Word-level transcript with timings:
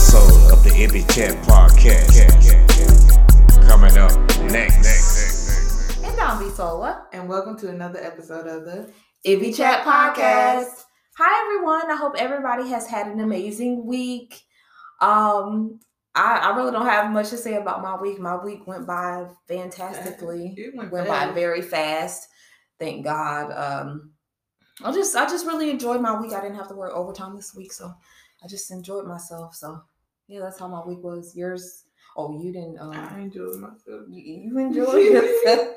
iBBi 0.00 1.06
Chat 1.14 1.36
Podcast. 1.42 2.16
Coming 3.68 3.98
up 3.98 4.10
next. 4.50 5.98
And 6.02 6.18
I'm 6.18 6.42
Bisola. 6.42 7.02
And 7.12 7.28
welcome 7.28 7.58
to 7.58 7.68
another 7.68 8.02
episode 8.02 8.46
of 8.46 8.64
the 8.64 8.90
iBBi 9.26 9.54
Chat 9.54 9.84
Podcast. 9.84 10.84
Hi 11.18 11.44
everyone. 11.44 11.90
I 11.90 11.96
hope 11.96 12.14
everybody 12.16 12.66
has 12.70 12.86
had 12.86 13.08
an 13.08 13.20
amazing 13.20 13.84
week. 13.84 14.40
Um, 15.02 15.80
I, 16.14 16.38
I 16.44 16.56
really 16.56 16.72
don't 16.72 16.86
have 16.86 17.10
much 17.10 17.28
to 17.28 17.36
say 17.36 17.56
about 17.56 17.82
my 17.82 18.00
week. 18.00 18.18
My 18.18 18.42
week 18.42 18.66
went 18.66 18.86
by 18.86 19.26
fantastically. 19.48 20.54
It 20.56 20.74
went 20.74 20.90
went 20.92 21.08
by 21.08 21.30
very 21.32 21.60
fast. 21.60 22.26
Thank 22.78 23.04
God. 23.04 23.52
Um, 23.52 24.12
I 24.82 24.92
just 24.92 25.14
I 25.14 25.26
just 25.26 25.44
really 25.44 25.68
enjoyed 25.68 26.00
my 26.00 26.18
week. 26.18 26.32
I 26.32 26.40
didn't 26.40 26.56
have 26.56 26.68
to 26.68 26.74
work 26.74 26.92
overtime 26.94 27.36
this 27.36 27.54
week, 27.54 27.70
so 27.70 27.92
I 28.42 28.48
just 28.48 28.70
enjoyed 28.70 29.06
myself. 29.06 29.54
So 29.54 29.82
yeah, 30.30 30.40
that's 30.40 30.58
how 30.58 30.68
my 30.68 30.84
week 30.86 31.02
was. 31.02 31.34
Yours? 31.36 31.84
Oh, 32.16 32.40
you 32.40 32.52
didn't. 32.52 32.78
Um, 32.78 32.92
I 32.92 33.20
enjoyed 33.20 33.56
myself. 33.56 34.02
you, 34.08 34.22
you 34.50 34.58
enjoyed 34.58 35.04
yourself. 35.12 35.68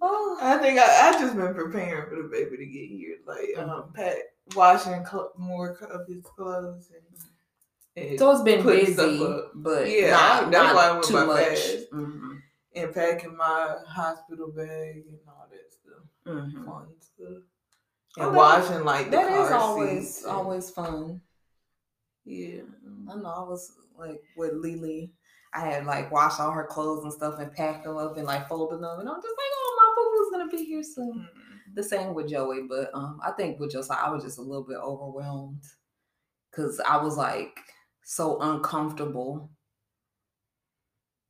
Oh, 0.00 0.36
I 0.40 0.58
think 0.58 0.78
I, 0.78 1.08
I 1.08 1.12
just 1.12 1.36
been 1.36 1.54
preparing 1.54 2.08
for 2.10 2.16
the 2.22 2.28
baby 2.28 2.56
to 2.56 2.66
get 2.66 2.88
here, 2.88 3.16
like 3.26 3.38
Mm-hmm. 3.56 3.70
um, 3.70 3.92
pat 3.94 4.16
washing 4.56 5.04
cl- 5.06 5.32
more 5.38 5.70
of 5.70 6.06
his 6.08 6.24
clothes 6.24 6.90
and, 7.96 8.04
and, 8.10 8.18
so 8.18 8.32
it's 8.32 8.42
been 8.42 8.64
busy, 8.66 9.24
but 9.54 9.88
Yeah, 9.88 10.10
not, 10.10 10.50
that's 10.50 10.74
why 10.74 10.88
it 10.88 10.92
went 10.94 11.04
too 11.04 11.26
much. 11.26 11.58
Mhm, 11.92 12.38
and 12.74 12.94
packing 12.94 13.36
my 13.36 13.76
hospital 13.86 14.48
bag 14.48 15.04
and 15.08 15.18
all 15.28 15.46
that 15.50 15.70
stuff, 15.70 16.04
mhm. 16.26 16.64
fun 16.66 16.86
stuff, 16.98 17.42
Oh, 18.18 18.22
and 18.26 18.34
that- 18.34 18.36
washing 18.36 18.84
like 18.84 19.04
the 19.06 19.10
That 19.18 19.32
is 19.46 19.52
always 19.52 20.24
always 20.24 20.70
fun. 20.70 21.20
Yeah. 22.24 22.62
I 23.10 23.16
know 23.16 23.28
I 23.28 23.48
was 23.48 23.72
like 23.98 24.22
with 24.36 24.52
Lily. 24.54 25.12
I 25.54 25.60
had 25.66 25.84
like 25.84 26.10
washed 26.10 26.40
all 26.40 26.50
her 26.52 26.64
clothes 26.64 27.04
and 27.04 27.12
stuff 27.12 27.38
and 27.38 27.52
packed 27.52 27.84
them 27.84 27.96
up 27.98 28.16
and 28.16 28.26
like 28.26 28.48
folded 28.48 28.80
them, 28.80 29.00
and 29.00 29.08
I'm 29.08 29.16
just 29.22 29.26
like, 29.26 29.52
oh, 29.54 29.76
my 29.76 29.94
boo 29.96 30.10
was 30.10 30.30
gonna 30.32 30.50
be 30.50 30.64
here 30.64 30.82
soon. 30.82 31.28
Mm. 31.28 31.74
The 31.74 31.82
same 31.82 32.14
with 32.14 32.28
Joey, 32.28 32.62
but 32.68 32.90
um, 32.94 33.20
I 33.24 33.32
think 33.32 33.58
with 33.60 33.72
Josiah, 33.72 33.98
I 34.06 34.10
was 34.10 34.22
just 34.24 34.38
a 34.38 34.42
little 34.42 34.64
bit 34.64 34.78
overwhelmed 34.78 35.62
because 36.50 36.80
I 36.80 36.96
was 36.98 37.16
like 37.16 37.58
so 38.04 38.40
uncomfortable. 38.40 39.50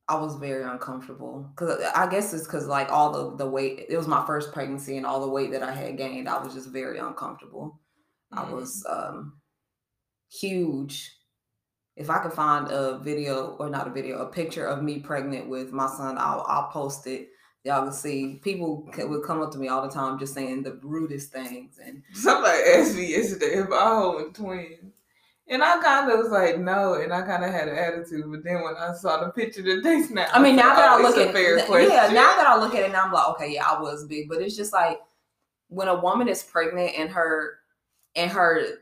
I 0.09 0.17
was 0.17 0.37
very 0.37 0.65
uncomfortable 0.65 1.49
because 1.55 1.81
I 1.95 2.09
guess 2.11 2.35
it's 2.35 2.45
because 2.45 2.67
like 2.67 2.91
all 2.91 3.13
the 3.13 3.37
the 3.45 3.51
weight. 3.51 3.87
It 3.89 3.97
was 3.97 4.09
my 4.09 4.25
first 4.27 4.53
pregnancy, 4.53 4.97
and 4.97 5.07
all 5.07 5.21
the 5.21 5.29
weight 5.29 5.53
that 5.53 5.63
I 5.63 5.73
had 5.73 5.97
gained, 5.97 6.29
I 6.29 6.43
was 6.43 6.55
just 6.55 6.69
very 6.71 6.99
uncomfortable. 6.99 7.81
I 8.33 8.45
Mm. 8.45 8.53
was 8.53 8.85
um 8.89 9.41
huge. 10.33 11.13
If 11.97 12.09
I 12.09 12.19
could 12.19 12.33
find 12.33 12.71
a 12.71 12.99
video 12.99 13.57
or 13.59 13.69
not 13.69 13.87
a 13.87 13.91
video, 13.91 14.19
a 14.19 14.27
picture 14.27 14.67
of 14.67 14.83
me 14.83 14.99
pregnant 14.99 15.49
with 15.49 15.73
my 15.73 15.87
son, 15.87 16.17
I'll 16.19 16.45
I'll 16.49 16.69
post 16.69 17.07
it. 17.07 17.29
Y'all 17.65 17.83
can 17.85 17.93
see. 17.93 18.41
People 18.43 18.89
would 18.97 19.25
come 19.25 19.41
up 19.43 19.53
to 19.53 19.59
me 19.59 19.69
all 19.69 19.83
the 19.83 19.93
time 19.93 20.19
just 20.19 20.35
saying 20.35 20.63
the 20.63 20.81
rudest 20.83 21.33
things, 21.33 21.79
and 21.85 22.03
Somebody 22.15 22.59
asked 22.75 22.97
me 22.97 23.11
yesterday 23.11 23.59
if 23.59 23.71
I 23.71 23.95
hold 23.95 24.35
twins. 24.35 24.93
And 25.49 25.63
I 25.63 25.83
kind 25.83 26.11
of 26.11 26.19
was 26.19 26.31
like, 26.31 26.59
no, 26.59 26.95
and 26.95 27.13
I 27.13 27.21
kind 27.23 27.45
of 27.45 27.51
had 27.51 27.69
an 27.69 27.77
attitude. 27.77 28.25
But 28.31 28.43
then 28.45 28.63
when 28.63 28.75
I 28.77 28.95
saw 28.95 29.23
the 29.23 29.31
picture 29.33 29.61
that 29.63 29.83
they 29.83 30.01
snapped, 30.03 30.35
I 30.35 30.41
mean, 30.41 30.57
now 30.65 30.75
that 30.75 30.89
"Oh, 30.93 30.99
I 30.99 31.03
look 31.03 31.17
at 31.19 31.35
fair 31.35 31.59
it, 31.59 31.67
question. 31.67 31.91
yeah, 31.91 32.07
now 32.07 32.37
that 32.37 32.47
I 32.47 32.57
look 32.59 32.75
at 32.75 32.85
it, 32.85 32.93
now 32.93 33.05
I'm 33.05 33.13
like, 33.13 33.29
okay, 33.31 33.53
yeah, 33.53 33.67
I 33.69 33.79
was 33.79 34.07
big, 34.07 34.29
but 34.31 34.41
it's 34.41 34.57
just 34.57 34.73
like 34.73 34.99
when 35.69 35.89
a 35.89 36.01
woman 36.01 36.29
is 36.29 36.43
pregnant 36.43 36.93
and 36.97 37.11
her 37.11 37.59
and 38.15 38.31
her- 38.31 38.79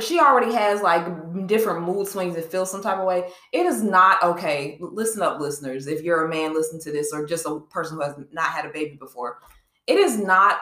she 0.00 0.18
already 0.18 0.52
has 0.54 0.80
like 0.80 1.06
different 1.46 1.82
mood 1.84 2.08
swings 2.08 2.34
and 2.36 2.44
feels 2.44 2.70
some 2.70 2.82
type 2.82 2.98
of 2.98 3.06
way. 3.06 3.28
It 3.52 3.66
is 3.66 3.82
not 3.82 4.22
okay. 4.22 4.78
Listen 4.80 5.22
up, 5.22 5.40
listeners. 5.40 5.86
If 5.86 6.02
you're 6.02 6.24
a 6.24 6.28
man, 6.28 6.54
listen 6.54 6.80
to 6.80 6.92
this, 6.92 7.12
or 7.12 7.26
just 7.26 7.46
a 7.46 7.60
person 7.70 7.96
who 7.96 8.02
has 8.02 8.14
not 8.32 8.46
had 8.50 8.64
a 8.64 8.70
baby 8.70 8.96
before, 8.96 9.38
it 9.86 9.98
is 9.98 10.18
not 10.18 10.58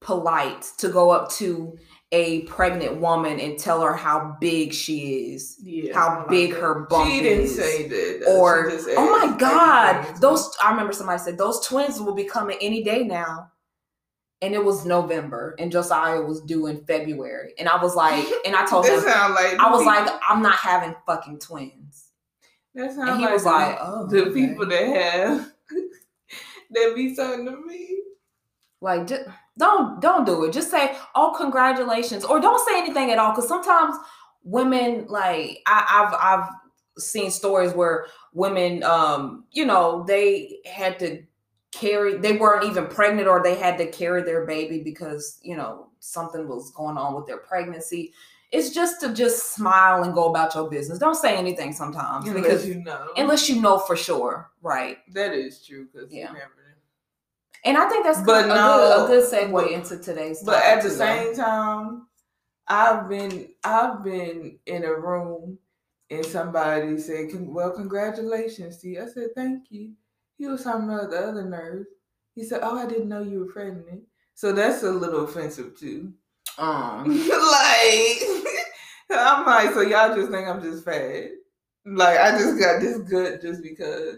polite 0.00 0.70
to 0.78 0.88
go 0.88 1.10
up 1.10 1.30
to 1.32 1.76
a 2.12 2.42
pregnant 2.42 3.00
woman 3.00 3.40
and 3.40 3.58
tell 3.58 3.80
her 3.82 3.94
how 3.94 4.36
big 4.40 4.72
she 4.72 5.32
is 5.32 5.56
yeah, 5.60 5.92
how 5.92 6.24
big 6.28 6.52
like 6.52 6.60
her 6.60 6.86
bump 6.88 7.10
She 7.10 7.20
didn't 7.22 7.44
is. 7.46 7.56
say 7.56 7.88
that. 7.88 8.24
Or 8.28 8.70
oh 8.96 9.10
my 9.10 9.36
god 9.36 9.96
"Are 9.96 9.98
you 10.00 10.04
twins?" 10.04 10.20
those 10.20 10.56
i 10.62 10.70
remember 10.70 10.92
somebody 10.92 11.18
said 11.18 11.36
those 11.36 11.66
twins 11.66 11.98
will 12.00 12.14
be 12.14 12.22
coming 12.24 12.56
any 12.60 12.84
day 12.84 13.02
now 13.02 13.50
and 14.42 14.54
it 14.54 14.64
was 14.64 14.84
november 14.84 15.54
and 15.58 15.72
josiah 15.72 16.20
was 16.20 16.40
due 16.42 16.66
in 16.66 16.84
february 16.84 17.52
and 17.58 17.68
i 17.68 17.80
was 17.82 17.94
like 17.94 18.26
and 18.44 18.54
i 18.54 18.64
told 18.66 18.86
him 18.86 19.02
like 19.02 19.58
i 19.58 19.70
was 19.70 19.84
like 19.84 20.08
i'm 20.28 20.42
not 20.42 20.56
having 20.56 20.94
fucking 21.06 21.38
twins 21.38 22.08
that 22.74 22.92
sound 22.92 23.08
and 23.08 23.18
he 23.18 23.24
like 23.24 23.34
was 23.34 23.44
the, 23.44 23.50
like 23.50 23.78
oh 23.80 24.06
the 24.06 24.22
okay. 24.22 24.32
people 24.32 24.66
that 24.66 24.86
have 24.86 25.52
that 26.70 26.92
be 26.94 27.14
something 27.14 27.46
to 27.46 27.66
me. 27.66 28.00
like 28.80 29.06
just 29.06 29.22
don't 29.58 30.00
don't 30.00 30.26
do 30.26 30.44
it 30.44 30.52
just 30.52 30.70
say 30.70 30.94
oh 31.14 31.34
congratulations 31.36 32.24
or 32.24 32.38
don't 32.38 32.66
say 32.68 32.78
anything 32.78 33.10
at 33.10 33.18
all 33.18 33.32
because 33.32 33.48
sometimes 33.48 33.96
women 34.42 35.06
like 35.08 35.62
I, 35.66 36.06
i've 36.06 36.40
i've 36.40 36.48
seen 36.98 37.30
stories 37.30 37.72
where 37.72 38.06
women 38.32 38.82
um 38.82 39.44
you 39.52 39.64
know 39.64 40.04
they 40.06 40.58
had 40.66 40.98
to 40.98 41.22
carry 41.80 42.16
they 42.18 42.36
weren't 42.36 42.64
even 42.64 42.86
pregnant 42.86 43.28
or 43.28 43.42
they 43.42 43.54
had 43.56 43.76
to 43.78 43.86
carry 43.90 44.22
their 44.22 44.46
baby 44.46 44.78
because 44.82 45.38
you 45.42 45.56
know 45.56 45.88
something 46.00 46.48
was 46.48 46.70
going 46.72 46.96
on 46.96 47.14
with 47.14 47.26
their 47.26 47.38
pregnancy 47.38 48.12
it's 48.52 48.70
just 48.70 49.00
to 49.00 49.12
just 49.12 49.54
smile 49.54 50.04
and 50.04 50.14
go 50.14 50.28
about 50.30 50.54
your 50.54 50.70
business 50.70 50.98
don't 50.98 51.16
say 51.16 51.36
anything 51.36 51.72
sometimes 51.72 52.26
Unless 52.28 52.42
because 52.44 52.66
you 52.68 52.76
know. 52.76 53.08
unless 53.16 53.48
you 53.48 53.60
know 53.60 53.78
for 53.78 53.96
sure 53.96 54.50
right 54.62 54.98
that 55.12 55.32
is 55.32 55.64
true 55.66 55.88
because 55.92 56.12
Yeah. 56.12 56.32
and 57.64 57.76
i 57.76 57.88
think 57.88 58.04
that's 58.04 58.22
But 58.22 58.42
good, 58.42 58.48
no, 58.48 59.04
a, 59.04 59.06
good, 59.08 59.18
a 59.18 59.20
good 59.30 59.32
segue 59.50 59.52
but- 59.52 59.70
into 59.70 59.98
today's 59.98 60.42
But 60.44 60.62
at 60.64 60.82
the 60.82 60.88
too, 60.90 60.94
same 60.96 61.34
time, 61.34 62.06
I've 62.68 63.08
been 63.08 63.48
I've 63.64 64.02
been 64.04 64.58
in 64.66 64.84
a 64.84 64.94
room 64.94 65.58
and 66.10 66.24
somebody 66.24 66.98
said, 66.98 67.28
"Well, 67.32 67.72
congratulations 67.72 68.78
to 68.78 68.88
you." 68.88 69.02
I 69.02 69.06
said, 69.06 69.28
"Thank 69.34 69.64
you." 69.70 69.92
He 70.38 70.46
was 70.46 70.64
talking 70.64 70.84
about 70.88 71.10
the 71.10 71.18
other 71.18 71.44
nurse. 71.44 71.86
He 72.34 72.44
said, 72.44 72.60
"Oh, 72.62 72.78
I 72.78 72.86
didn't 72.86 73.08
know 73.08 73.22
you 73.22 73.40
were 73.40 73.52
pregnant." 73.52 74.02
So 74.34 74.52
that's 74.52 74.82
a 74.82 74.90
little 74.90 75.24
offensive 75.24 75.78
too. 75.78 76.12
um 76.58 77.04
like 77.28 78.22
I'm 79.10 79.46
like, 79.46 79.72
so 79.72 79.80
y'all 79.82 80.14
just 80.14 80.30
think 80.30 80.48
I'm 80.48 80.60
just 80.62 80.84
fat? 80.84 81.28
Like 81.84 82.18
I 82.18 82.32
just 82.32 82.58
got 82.58 82.80
this 82.80 82.98
good 82.98 83.40
just 83.40 83.62
because. 83.62 84.16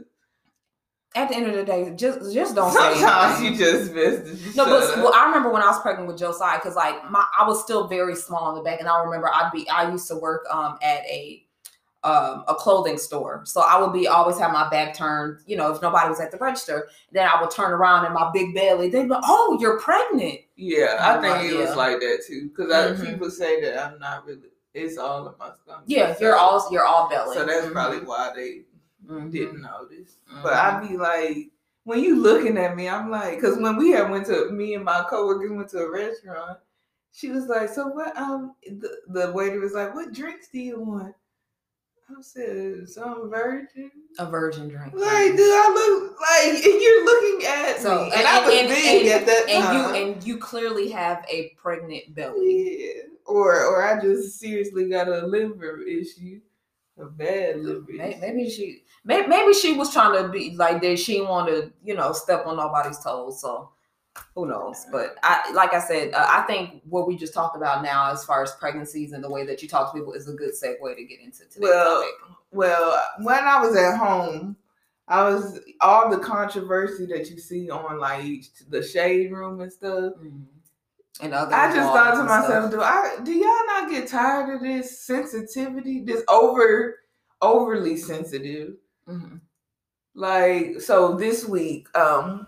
at 1.15 1.29
the 1.29 1.37
end 1.37 1.47
of 1.47 1.55
the 1.55 1.65
day, 1.65 1.93
just 1.97 2.33
just 2.35 2.55
don't 2.55 2.73
say 2.73 2.95
Sometimes 3.01 3.43
you 3.43 3.57
just 3.57 3.93
miss. 3.95 4.57
no, 4.57 4.65
but 4.65 4.97
well, 4.99 5.13
I 5.15 5.27
remember 5.27 5.51
when 5.51 5.63
I 5.63 5.67
was 5.67 5.81
pregnant 5.81 6.09
with 6.09 6.19
Josiah, 6.19 6.59
because 6.59 6.77
like 6.77 7.11
my 7.11 7.25
I 7.39 7.47
was 7.47 7.63
still 7.63 7.87
very 7.87 8.17
small 8.17 8.51
in 8.51 8.57
the 8.57 8.63
back, 8.63 8.81
and 8.81 8.89
I 8.89 9.03
remember 9.05 9.29
I'd 9.29 9.51
be 9.53 9.69
I 9.69 9.91
used 9.91 10.09
to 10.09 10.17
work 10.17 10.47
um 10.51 10.79
at 10.83 11.05
a 11.05 11.45
um 12.05 12.45
a 12.47 12.55
clothing 12.55 12.97
store, 12.97 13.43
so 13.45 13.61
I 13.61 13.81
would 13.81 13.93
be 13.93 14.07
always 14.07 14.39
have 14.39 14.53
my 14.53 14.69
back 14.71 14.95
turned. 14.95 15.41
You 15.47 15.57
know, 15.57 15.75
if 15.75 15.83
nobody 15.83 16.09
was 16.09 16.21
at 16.21 16.31
the 16.31 16.39
register, 16.39 16.89
then 17.11 17.29
I 17.29 17.41
would 17.41 17.51
turn 17.51 17.73
around 17.73 18.05
and 18.05 18.15
my 18.15 18.31
big 18.33 18.55
belly. 18.55 18.89
They'd 18.89 19.05
be 19.05 19.09
like, 19.09 19.25
"Oh, 19.27 19.59
you're 19.61 19.81
pregnant." 19.81 20.41
Yeah, 20.57 20.97
I 21.01 21.15
think 21.21 21.25
right, 21.35 21.51
it 21.51 21.55
was 21.57 21.75
like 21.77 21.99
that 22.01 22.25
too. 22.27 22.51
Because 22.57 23.01
Mhm. 23.01 23.11
people 23.11 23.31
say 23.31 23.61
that 23.63 23.85
I'm 23.85 23.99
not 23.99 24.27
really. 24.27 24.49
It's 24.75 24.97
all 24.97 25.27
in 25.29 25.35
my 25.39 25.51
stomach. 25.65 25.83
Yeah, 25.87 26.15
you're 26.21 26.37
all 26.37 26.69
you're 26.71 26.85
all 26.85 27.09
belly. 27.09 27.35
So 27.37 27.45
that's 27.45 27.67
Mhm. 27.67 27.73
probably 27.73 28.01
why 28.01 28.33
they 28.35 28.65
Mhm. 29.07 29.33
didn't 29.33 29.63
notice. 29.63 30.19
But 30.43 30.53
I'd 30.55 30.87
be 30.89 30.97
like, 30.97 31.51
when 31.85 32.01
you 32.01 32.15
looking 32.17 32.59
at 32.59 32.77
me, 32.77 32.89
I'm 32.89 33.11
like, 33.11 33.37
because 33.41 33.59
when 33.59 33.77
we 33.77 33.91
had 33.91 34.11
went 34.11 34.27
to 34.27 34.51
me 34.51 34.75
and 34.75 34.85
my 34.85 35.05
coworkers 35.09 35.51
went 35.51 35.69
to 35.71 35.79
a 35.79 35.91
restaurant, 35.91 36.59
she 37.11 37.31
was 37.31 37.47
like, 37.47 37.71
so 37.71 37.89
what? 37.89 38.17
Um, 38.17 38.55
the, 38.65 39.01
the 39.09 39.33
waiter 39.33 39.59
was 39.59 39.73
like, 39.73 39.95
what 39.95 40.13
drinks 40.13 40.49
do 40.49 40.61
you 40.61 40.79
want? 40.81 41.15
I 42.11 42.21
said, 42.23 42.89
some 42.89 43.31
virgin. 43.31 43.91
a 44.19 44.27
virgin 44.27 44.69
drink. 44.69 44.95
Like, 44.95 45.37
do 45.37 45.43
I 45.43 45.73
look 45.75 46.19
like? 46.21 46.65
And 46.65 46.83
you're 46.83 47.05
looking 47.05 47.47
at 47.47 47.81
So, 47.81 48.05
me, 48.07 48.13
and, 48.17 48.27
I 48.27 48.41
was 48.41 48.49
big 48.75 49.07
at 49.09 49.27
that 49.27 49.47
and 49.49 49.65
time. 49.65 49.77
you 49.77 50.13
and 50.13 50.25
you 50.25 50.39
clearly 50.39 50.89
have 50.91 51.25
a 51.31 51.51
pregnant 51.57 52.15
belly. 52.15 52.79
Yeah. 52.97 53.03
Or 53.27 53.63
or 53.67 53.83
I 53.87 54.01
just 54.01 54.41
seriously 54.41 54.89
got 54.89 55.09
a 55.09 55.27
liver 55.27 55.83
issue. 55.83 56.41
A 56.99 57.05
bad 57.05 57.61
liver 57.61 57.85
May- 57.89 58.11
issue. 58.15 58.21
Maybe 58.21 58.51
she, 58.51 58.83
may- 59.05 59.27
maybe 59.27 59.53
she 59.53 59.75
was 59.75 59.93
trying 59.93 60.21
to 60.21 60.29
be 60.31 60.57
like, 60.57 60.81
did 60.81 60.99
she 60.99 61.21
want 61.21 61.49
to, 61.49 61.71
you 61.85 61.95
know, 61.95 62.13
step 62.13 62.47
on 62.47 62.57
nobody's 62.57 62.99
toes? 62.99 63.41
So 63.41 63.71
who 64.35 64.47
knows? 64.47 64.87
But 64.93 65.17
I, 65.23 65.53
like 65.53 65.75
I 65.75 65.81
said, 65.81 66.13
uh, 66.15 66.27
I 66.29 66.43
think 66.43 66.83
what 66.89 67.07
we 67.07 67.17
just 67.17 67.35
talked 67.35 67.57
about 67.57 67.83
now, 67.83 68.11
as 68.13 68.25
far 68.25 68.43
as 68.43 68.53
pregnancies 68.53 69.13
and 69.13 69.23
the 69.23 69.31
way 69.31 69.45
that 69.47 69.63
you 69.63 69.69
talk 69.69 69.93
to 69.93 69.99
people, 69.99 70.13
is 70.13 70.29
a 70.29 70.33
good 70.33 70.51
segue 70.53 70.97
to 70.97 71.05
get 71.05 71.21
into 71.21 71.41
today's 71.45 71.59
Well, 71.61 72.01
topic. 72.03 72.15
Well, 72.53 73.03
when 73.23 73.45
I 73.45 73.61
was 73.61 73.77
at 73.77 73.97
home, 73.97 74.57
I 75.09 75.25
was 75.25 75.61
all 75.81 76.11
the 76.11 76.19
controversy 76.19 77.07
that 77.07 77.31
you 77.31 77.39
see 77.39 77.71
on 77.71 77.99
like 77.99 78.43
the 78.69 78.83
shade 78.83 79.33
room 79.33 79.61
and 79.61 79.73
stuff. 79.73 80.15
Mhm. 80.23 80.45
And 81.21 81.35
other 81.35 81.55
I 81.55 81.75
just 81.75 81.89
thought 81.93 82.15
to 82.17 82.25
myself, 82.25 82.71
stuff. 82.71 82.71
do 82.71 82.81
I 82.81 83.17
do 83.25 83.33
y'all 83.33 83.67
not 83.67 83.91
get 83.91 84.07
tired 84.09 84.55
of 84.55 84.61
this 84.61 85.01
sensitivity, 85.01 86.01
this 86.01 86.23
over 86.29 86.97
overly 87.41 87.97
sensitive? 87.97 88.75
Mhm. 89.09 89.41
Like 90.15 90.81
so 90.81 91.15
this 91.15 91.47
week, 91.47 91.87
um 91.97 92.48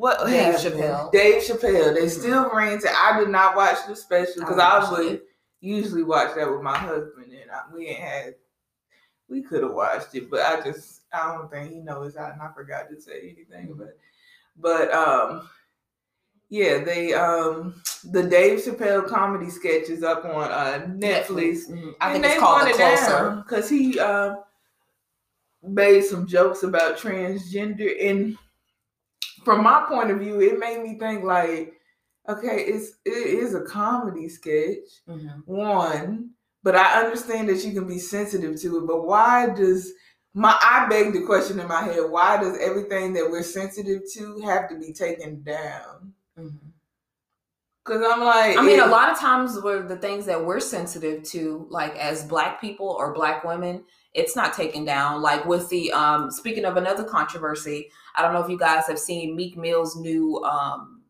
what 0.00 0.26
Dave? 0.26 0.54
Chappelle. 0.54 1.12
Dave 1.12 1.42
Chappelle. 1.42 1.94
They 1.94 2.06
Mhm. 2.06 2.10
still 2.10 2.50
ranting. 2.54 2.90
I 2.94 3.18
did 3.20 3.28
not 3.28 3.54
watch 3.56 3.78
the 3.86 3.94
special 3.94 4.40
because 4.40 4.58
I 4.58 4.78
I, 4.78 4.90
would 4.90 5.12
it. 5.12 5.24
usually 5.60 6.02
watch 6.02 6.34
that 6.36 6.50
with 6.50 6.62
my 6.62 6.76
husband, 6.76 7.32
and 7.32 7.50
I, 7.50 7.60
we 7.74 7.86
ain't 7.88 7.98
had. 8.00 8.34
We 9.28 9.42
could 9.42 9.62
have 9.62 9.72
watched 9.74 10.14
it, 10.14 10.28
but 10.30 10.40
I 10.40 10.60
just 10.62 11.02
I 11.12 11.32
don't 11.34 11.50
think 11.50 11.70
he 11.72 11.78
knows 11.80 12.16
out, 12.16 12.32
and 12.32 12.42
I 12.42 12.50
forgot 12.52 12.88
to 12.90 13.00
say 13.00 13.20
anything. 13.36 13.74
But 13.78 13.96
but 14.56 14.92
um 14.92 15.48
yeah, 16.48 16.82
they 16.82 17.12
um 17.14 17.80
the 18.10 18.22
Dave 18.24 18.58
Chappelle 18.60 19.06
comedy 19.06 19.50
sketch 19.50 19.88
is 19.88 20.02
up 20.02 20.24
on 20.24 20.50
uh 20.50 20.86
Netflix. 20.88 21.68
Mhm. 21.70 21.94
I 22.00 22.12
think 22.12 22.24
it's 22.24 22.38
called 22.40 22.62
The 22.62 22.70
it 22.70 22.76
Closer. 22.76 23.42
because 23.46 23.68
he 23.68 24.00
um 24.00 24.42
made 25.62 26.02
some 26.04 26.26
jokes 26.26 26.62
about 26.62 26.96
transgender 26.96 27.94
and 28.10 28.36
from 29.44 29.62
my 29.62 29.84
point 29.88 30.10
of 30.10 30.18
view 30.18 30.40
it 30.40 30.58
made 30.58 30.82
me 30.82 30.98
think 30.98 31.24
like 31.24 31.74
okay 32.28 32.62
it's 32.64 32.92
it 33.04 33.10
is 33.10 33.54
a 33.54 33.62
comedy 33.62 34.28
sketch 34.28 35.02
Mhm. 35.08 35.42
one 35.46 36.30
but 36.62 36.74
i 36.76 37.02
understand 37.02 37.48
that 37.48 37.64
you 37.64 37.72
can 37.72 37.86
be 37.88 37.98
sensitive 37.98 38.60
to 38.60 38.78
it 38.78 38.86
but 38.86 39.04
why 39.06 39.48
does 39.50 39.92
my 40.34 40.56
i 40.62 40.86
beg 40.88 41.12
the 41.12 41.22
question 41.22 41.58
in 41.58 41.66
my 41.68 41.82
head 41.82 42.08
why 42.10 42.36
does 42.36 42.56
everything 42.58 43.12
that 43.14 43.28
we're 43.30 43.42
sensitive 43.42 44.02
to 44.14 44.40
have 44.40 44.68
to 44.68 44.78
be 44.78 44.92
taken 44.92 45.42
down 45.42 46.12
Mhm. 46.38 46.58
because 47.84 48.04
i'm 48.06 48.20
like 48.20 48.56
I 48.58 48.62
mean, 48.62 48.80
a 48.80 48.86
lot 48.86 49.10
of 49.10 49.18
times 49.18 49.58
where 49.60 49.82
the 49.82 49.96
things 49.96 50.26
that 50.26 50.44
we're 50.44 50.60
sensitive 50.60 51.22
to, 51.30 51.66
like 51.70 51.96
as 51.96 52.24
black 52.24 52.60
people 52.60 52.88
or 52.88 53.12
black 53.14 53.42
women, 53.44 53.84
it's 54.14 54.34
not 54.34 54.54
taken 54.54 54.84
down. 54.84 55.22
Like 55.22 55.44
with 55.46 55.68
the 55.68 55.92
um 55.92 56.30
speaking 56.30 56.64
of 56.64 56.76
another 56.76 57.04
controversy, 57.04 57.90
I 58.16 58.22
don't 58.22 58.32
know 58.32 58.42
if 58.42 58.50
you 58.50 58.58
guys 58.58 58.86
have 58.86 58.98
seen 58.98 59.36
Meek 59.36 59.56
Mill's 59.56 59.96
new 59.96 60.42
um 60.44 61.02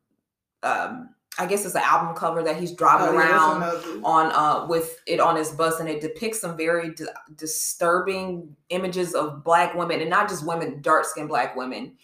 um 0.63 1.11
I 1.39 1.47
guess 1.47 1.65
it's 1.65 1.75
an 1.75 1.83
album 1.85 2.15
cover 2.15 2.43
that 2.43 2.59
he's 2.59 2.73
driving 2.73 3.09
oh, 3.09 3.17
around 3.17 3.63
another- 3.63 4.01
on 4.05 4.33
uh 4.33 4.67
with 4.67 5.01
it 5.07 5.21
on 5.21 5.37
his 5.37 5.51
bus 5.53 5.81
and 5.81 5.89
it 5.89 6.01
depicts 6.01 6.41
some 6.41 6.57
very 6.57 6.95
di- 6.95 7.07
disturbing 7.37 8.55
images 8.69 9.15
of 9.15 9.45
black 9.45 9.75
women 9.75 10.01
and 10.01 10.11
not 10.11 10.29
just 10.29 10.47
women 10.47 10.81
dark 10.83 11.05
skinned 11.05 11.29
black 11.29 11.57
women 11.57 11.97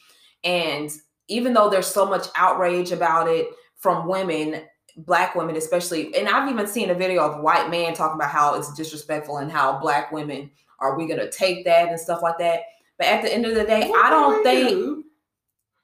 and 0.44 0.90
even 1.28 1.52
though 1.52 1.68
there's 1.68 1.88
so 1.88 2.06
much 2.06 2.28
outrage 2.36 2.92
about 2.92 3.28
it 3.28 3.48
from 3.76 4.08
women 4.08 4.62
black 4.98 5.34
women 5.34 5.56
especially 5.56 6.14
and 6.14 6.28
i've 6.28 6.48
even 6.48 6.66
seen 6.66 6.88
a 6.88 6.94
video 6.94 7.22
of 7.22 7.38
a 7.38 7.42
white 7.42 7.68
man 7.68 7.92
talking 7.92 8.14
about 8.14 8.30
how 8.30 8.54
it's 8.54 8.72
disrespectful 8.74 9.38
and 9.38 9.50
how 9.50 9.78
black 9.78 10.10
women 10.12 10.50
are 10.80 10.96
we 10.96 11.06
going 11.06 11.18
to 11.18 11.30
take 11.30 11.64
that 11.64 11.88
and 11.88 11.98
stuff 11.98 12.22
like 12.22 12.38
that 12.38 12.60
but 12.98 13.06
at 13.06 13.22
the 13.22 13.32
end 13.32 13.46
of 13.46 13.54
the 13.54 13.64
day 13.64 13.88
What 13.88 14.04
i 14.04 14.10
don't 14.10 14.42
think? 14.42 15.06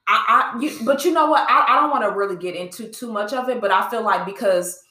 I, 0.07 0.53
I 0.55 0.61
you, 0.61 0.79
but 0.85 1.05
you 1.05 1.13
know 1.13 1.27
what? 1.27 1.49
I, 1.49 1.65
I 1.69 1.81
don't 1.81 1.91
want 1.91 2.03
to 2.05 2.11
really 2.11 2.37
get 2.37 2.57
into 2.57 2.89
too 2.89 3.13
much 3.13 3.33
of 3.33 3.49
it, 3.49 3.61
but 3.61 3.71
I 3.71 3.89
feel 3.89 4.03
like 4.03 4.27
because 4.27 4.83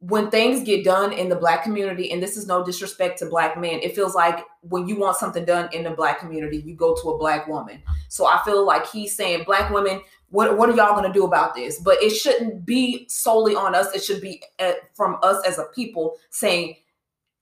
when 0.00 0.30
things 0.30 0.64
get 0.64 0.84
done 0.84 1.12
in 1.12 1.28
the 1.28 1.36
black 1.36 1.62
community, 1.62 2.10
and 2.10 2.20
this 2.20 2.36
is 2.36 2.48
no 2.48 2.64
disrespect 2.64 3.20
to 3.20 3.26
black 3.26 3.56
men, 3.56 3.78
it 3.82 3.94
feels 3.94 4.16
like 4.16 4.44
when 4.62 4.88
you 4.88 4.96
want 4.96 5.16
something 5.16 5.44
done 5.44 5.68
in 5.72 5.84
the 5.84 5.90
black 5.92 6.18
community, 6.18 6.56
you 6.56 6.74
go 6.74 6.94
to 7.00 7.10
a 7.10 7.18
black 7.18 7.46
woman. 7.46 7.80
So 8.08 8.26
I 8.26 8.42
feel 8.44 8.66
like 8.66 8.86
he's 8.88 9.16
saying, 9.16 9.44
Black 9.44 9.70
women, 9.70 10.00
what 10.30 10.58
what 10.58 10.68
are 10.68 10.74
y'all 10.74 10.96
gonna 10.96 11.12
do 11.12 11.24
about 11.24 11.54
this? 11.54 11.78
But 11.78 12.02
it 12.02 12.10
shouldn't 12.10 12.66
be 12.66 13.06
solely 13.08 13.54
on 13.54 13.76
us. 13.76 13.94
It 13.94 14.02
should 14.02 14.20
be 14.20 14.42
uh, 14.58 14.72
from 14.94 15.18
us 15.22 15.46
as 15.46 15.58
a 15.58 15.66
people 15.72 16.16
saying, 16.30 16.74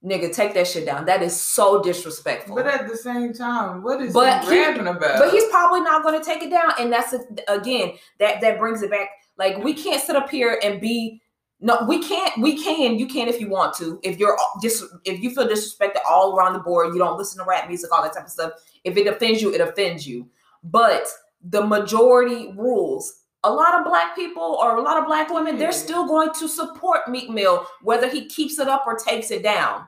"Nigga, 0.05 0.35
take 0.35 0.55
that 0.55 0.67
shit 0.67 0.87
down." 0.87 1.05
That 1.07 1.23
is 1.23 1.39
so 1.39 1.83
disrespectful. 1.83 2.57
But 2.57 2.67
at 2.67 2.89
the 2.89 2.97
same 2.97 3.33
time, 3.33 3.83
what 3.83 4.01
is 4.01 4.13
But 4.13 4.45
he 4.45 4.61
rapping 4.61 4.87
about? 4.87 5.19
But 5.19 5.31
he's 5.31 5.47
probably 5.49 5.81
not 5.81 6.03
going 6.03 6.19
to 6.19 6.25
take 6.25 6.43
it 6.43 6.51
down, 6.51 6.73
and 6.79 6.93
that's 6.93 7.13
a, 7.13 7.21
again 7.49 7.93
that 8.19 8.41
that 8.41 8.59
brings 8.59 8.83
it 8.83 8.91
back. 8.91 9.11
Like 9.37 9.63
we 9.63 9.75
can't 9.75 10.03
sit 10.03 10.17
up 10.17 10.31
here 10.31 10.61
and 10.63 10.81
be 10.81 11.21
no, 11.63 11.85
we 11.87 12.03
can't. 12.03 12.41
We 12.41 12.63
can. 12.63 12.99
You 12.99 13.07
can 13.07 13.29
if 13.29 13.39
you 13.39 13.51
want 13.51 13.75
to. 13.77 14.01
If 14.03 14.19
you're 14.19 14.37
just 14.63 14.83
if 15.05 15.21
you 15.21 15.35
feel 15.35 15.47
disrespected 15.47 16.01
all 16.09 16.35
around 16.35 16.55
the 16.55 16.61
board, 16.61 16.95
you 16.95 16.99
don't 16.99 17.19
listen 17.19 17.39
to 17.39 17.49
rap 17.49 17.69
music, 17.69 17.93
all 17.93 18.03
that 18.03 18.15
type 18.15 18.25
of 18.25 18.31
stuff. 18.31 18.53
If 18.85 18.97
it 18.97 19.07
offends 19.07 19.43
you, 19.43 19.53
it 19.53 19.61
offends 19.61 20.07
you. 20.07 20.29
But 20.65 21.07
the 21.43 21.65
majority 21.65 22.53
rules. 22.57 23.17
A 23.45 23.51
lot 23.51 23.75
of 23.75 23.87
black 23.87 24.15
people 24.15 24.59
or 24.61 24.77
a 24.77 24.83
lot 24.83 24.99
of 24.99 25.07
black 25.07 25.31
women, 25.31 25.57
they're 25.59 25.71
mm-hmm. 25.71 25.79
still 25.79 26.07
going 26.07 26.31
to 26.35 26.49
support 26.49 27.09
Meek 27.09 27.31
Mill, 27.31 27.67
whether 27.83 28.09
he 28.09 28.27
keeps 28.27 28.59
it 28.59 28.69
up 28.69 28.85
or 28.87 28.97
takes 28.97 29.31
it 29.31 29.43
down. 29.43 29.87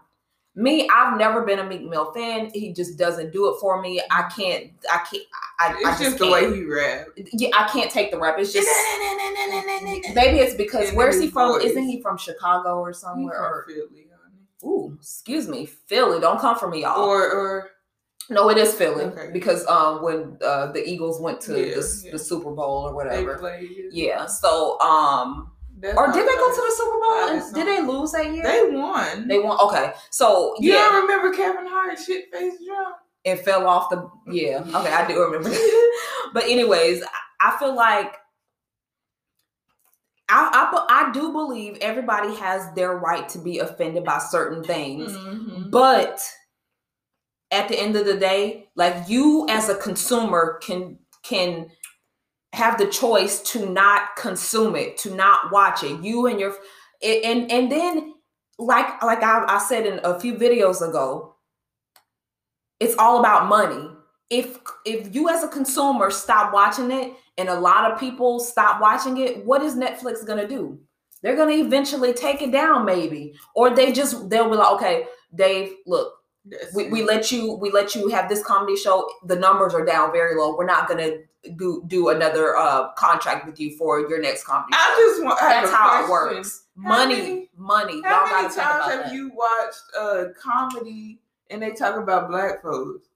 Me, 0.54 0.87
I've 0.94 1.16
never 1.16 1.46
been 1.46 1.60
a 1.60 1.64
Meek 1.64 1.82
Mill 1.82 2.12
fan. 2.12 2.50
He 2.52 2.75
just 2.75 2.99
doesn't 2.99 3.32
do 3.32 3.49
it 3.49 3.58
for 3.58 3.81
me. 3.81 4.02
I 4.10 4.31
can't. 4.37 4.70
I 4.90 4.99
can't. 5.10 5.22
I, 5.58 5.75
it's 5.78 5.87
I 5.87 5.90
just, 5.90 6.02
just 6.02 6.19
the 6.19 6.31
way 6.31 6.54
he 6.54 6.64
rap. 6.64 7.06
Yeah, 7.32 7.49
I 7.54 7.69
can't 7.69 7.90
take 7.90 8.10
the 8.10 8.19
rap. 8.19 8.37
It's 8.38 8.52
just 8.52 8.69
maybe 10.14 10.40
it's 10.40 10.54
because 10.54 10.88
And 10.88 10.96
where's 10.96 11.19
he 11.19 11.31
from? 11.31 11.52
voice. 11.52 11.64
Isn't 11.64 11.84
he 11.84 12.02
from 12.02 12.19
Chicago 12.19 12.81
or 12.81 12.88
He 12.88 12.94
somewhere? 12.94 13.38
Or 13.38 13.64
Philly, 13.66 14.08
honey. 14.10 14.44
ooh, 14.64 14.94
excuse 14.99 15.49
me, 15.49 15.64
Philly. 15.64 16.20
Don't 16.20 16.38
come 16.38 16.58
for 16.58 16.69
me, 16.69 16.82
y'all. 16.82 17.00
Or 17.00 17.22
or 17.31 17.70
no, 18.31 18.49
it 18.51 18.59
is 18.59 18.75
Philly 18.75 19.05
Okay. 19.05 19.31
because 19.33 19.67
um 19.67 20.03
when 20.03 20.39
uh, 20.45 20.73
the 20.73 20.83
Eagles 20.89 21.21
went 21.21 21.41
to 21.43 21.53
Yeah, 21.59 21.75
the, 21.77 22.01
yeah. 22.05 22.13
the 22.13 22.19
Super 22.19 22.51
Bowl 22.53 22.89
or 22.89 22.95
whatever. 22.95 23.39
Yeah. 23.91 24.27
So 24.27 24.79
um 24.81 25.51
That's 25.79 25.97
or 25.99 26.07
did 26.13 26.23
they 26.29 26.35
go 26.35 26.49
to 26.55 26.63
the 26.69 26.75
Super 26.77 26.99
Bowl? 27.01 27.29
And 27.29 27.55
did 27.55 27.67
they 27.67 27.83
lose 27.83 28.13
that 28.13 28.33
year? 28.33 28.43
They 28.45 28.75
won. 28.77 29.29
They 29.29 29.39
won. 29.39 29.59
Okay. 29.61 29.93
So 30.11 30.55
you 30.61 30.73
yeah. 30.73 30.79
don't 30.79 31.03
remember 31.03 31.33
Kevin 31.37 31.67
Hart 31.67 31.99
shit 31.99 32.31
face 32.33 32.55
drum? 32.67 32.93
it 33.25 33.37
fell 33.45 33.69
off 33.69 33.89
the 33.89 34.11
yeah 34.33 34.59
okay 34.75 34.93
i 34.93 35.07
do 35.07 35.21
remember 35.23 35.49
but 36.35 36.43
anyways 36.43 37.05
I- 37.05 37.53
i 37.55 37.57
feel 37.57 37.73
like 37.73 38.17
I, 40.29 40.49
I 40.89 41.07
I 41.09 41.13
do 41.13 41.31
believe 41.33 41.79
everybody 41.81 42.35
has 42.37 42.73
their 42.75 42.97
right 42.97 43.29
to 43.31 43.39
be 43.39 43.59
offended 43.59 44.05
by 44.05 44.19
certain 44.19 44.64
things 44.64 45.12
Mhm. 45.12 45.71
but 45.71 46.21
at 47.52 47.68
the 47.68 47.78
end 47.78 47.94
of 47.94 48.06
the 48.06 48.16
day 48.16 48.68
like 48.75 49.09
you 49.09 49.47
as 49.49 49.68
a 49.68 49.76
consumer 49.76 50.59
can 50.62 50.99
can 51.23 51.71
have 52.52 52.78
the 52.78 52.87
choice 52.87 53.40
to 53.40 53.68
not 53.68 54.14
consume 54.16 54.76
it 54.76 54.97
to 54.99 55.14
not 55.14 55.52
watch 55.52 55.82
it. 55.82 56.02
You 56.02 56.26
and 56.26 56.38
your 56.38 56.54
and 57.02 57.50
and 57.50 57.73
then 57.73 58.14
like 58.59 59.02
like 59.02 59.23
I, 59.23 59.44
I 59.49 59.59
said 59.59 59.87
in 59.87 60.00
a 60.04 60.18
few 60.21 60.35
videos 60.35 60.87
ago 60.87 61.37
it's 62.80 62.97
all 62.99 63.21
about 63.21 63.49
money. 63.49 63.88
If 64.28 64.59
if 64.85 65.14
you 65.14 65.28
as 65.28 65.42
a 65.44 65.49
consumer 65.49 66.11
stop 66.11 66.52
watching 66.52 66.90
it 66.90 67.12
and 67.38 67.49
a 67.49 67.59
lot 67.59 67.90
of 67.90 67.99
people 67.99 68.38
stop 68.40 68.80
watching 68.80 69.18
it 69.18 69.44
what 69.44 69.62
is 69.62 69.75
netflix 69.75 70.26
going 70.26 70.40
to 70.40 70.49
do? 70.49 70.78
They're 71.23 71.37
going 71.37 71.56
to 71.56 71.66
eventually 71.66 72.12
take 72.12 72.42
it 72.42 72.52
down 72.52 72.85
maybe. 72.85 73.35
Or 73.54 73.75
they 73.75 73.92
just 73.92 74.28
they'll 74.28 74.50
be 74.50 74.56
like 74.56 74.75
okay 74.75 75.04
dave 75.35 75.73
look 75.87 76.12
we, 76.75 76.88
we 76.88 77.02
let 77.04 77.30
you 77.30 77.52
we 77.54 77.70
let 77.70 77.94
you 77.94 78.08
have 78.08 78.28
this 78.28 78.42
comedy 78.44 78.76
show 78.76 79.08
the 79.26 79.37
numbers 79.37 79.75
are 79.75 79.84
down 79.84 80.11
very 80.11 80.34
low 80.37 80.56
we're 80.56 80.66
not 80.66 80.88
going 80.88 80.99
to 80.99 81.52
do 81.56 81.82
do 81.87 82.08
another 82.08 82.56
uh 82.56 82.92
contract 82.94 83.46
with 83.46 83.58
you 83.61 83.76
for 83.76 84.00
your 84.08 84.20
next 84.20 84.44
comedy 84.44 84.72
show. 84.72 84.78
I 84.78 85.08
just 85.11 85.25
want. 85.25 85.38
That's 85.40 85.70
how 85.70 86.04
it 86.04 86.11
works 86.11 86.64
How 86.82 86.88
money 86.88 87.14
many- 87.14 87.50
money 87.56 88.02
How 88.04 88.25
y'all 88.26 88.42
many 88.42 88.54
times 88.54 88.56
have 88.56 89.04
that. 89.04 89.12
you 89.12 89.30
watched 89.34 89.82
a 89.99 90.32
comedy 90.40 91.20
and 91.50 91.61
they 91.62 91.72
talk 91.72 91.96
about 91.96 92.28
black 92.28 92.62
folks? 92.62 93.06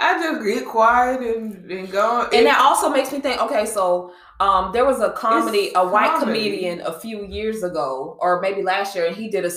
I 0.00 0.18
just 0.18 0.44
get 0.44 0.66
quiet 0.66 1.20
and, 1.20 1.70
and 1.70 1.90
go. 1.90 2.26
and 2.32 2.46
that 2.46 2.58
also 2.58 2.88
makes 2.88 3.12
me 3.12 3.20
think 3.20 3.40
okay 3.40 3.66
so 3.66 4.12
um 4.40 4.72
there 4.72 4.86
was 4.86 5.00
a 5.00 5.10
comedy 5.12 5.70
a 5.74 5.86
white 5.86 6.18
comedy. 6.18 6.40
comedian 6.40 6.80
a 6.80 6.98
few 6.98 7.26
years 7.26 7.62
ago 7.62 8.16
or 8.20 8.40
maybe 8.40 8.62
last 8.62 8.94
year 8.96 9.06
and 9.06 9.14
he 9.14 9.28
did 9.28 9.44
a 9.44 9.50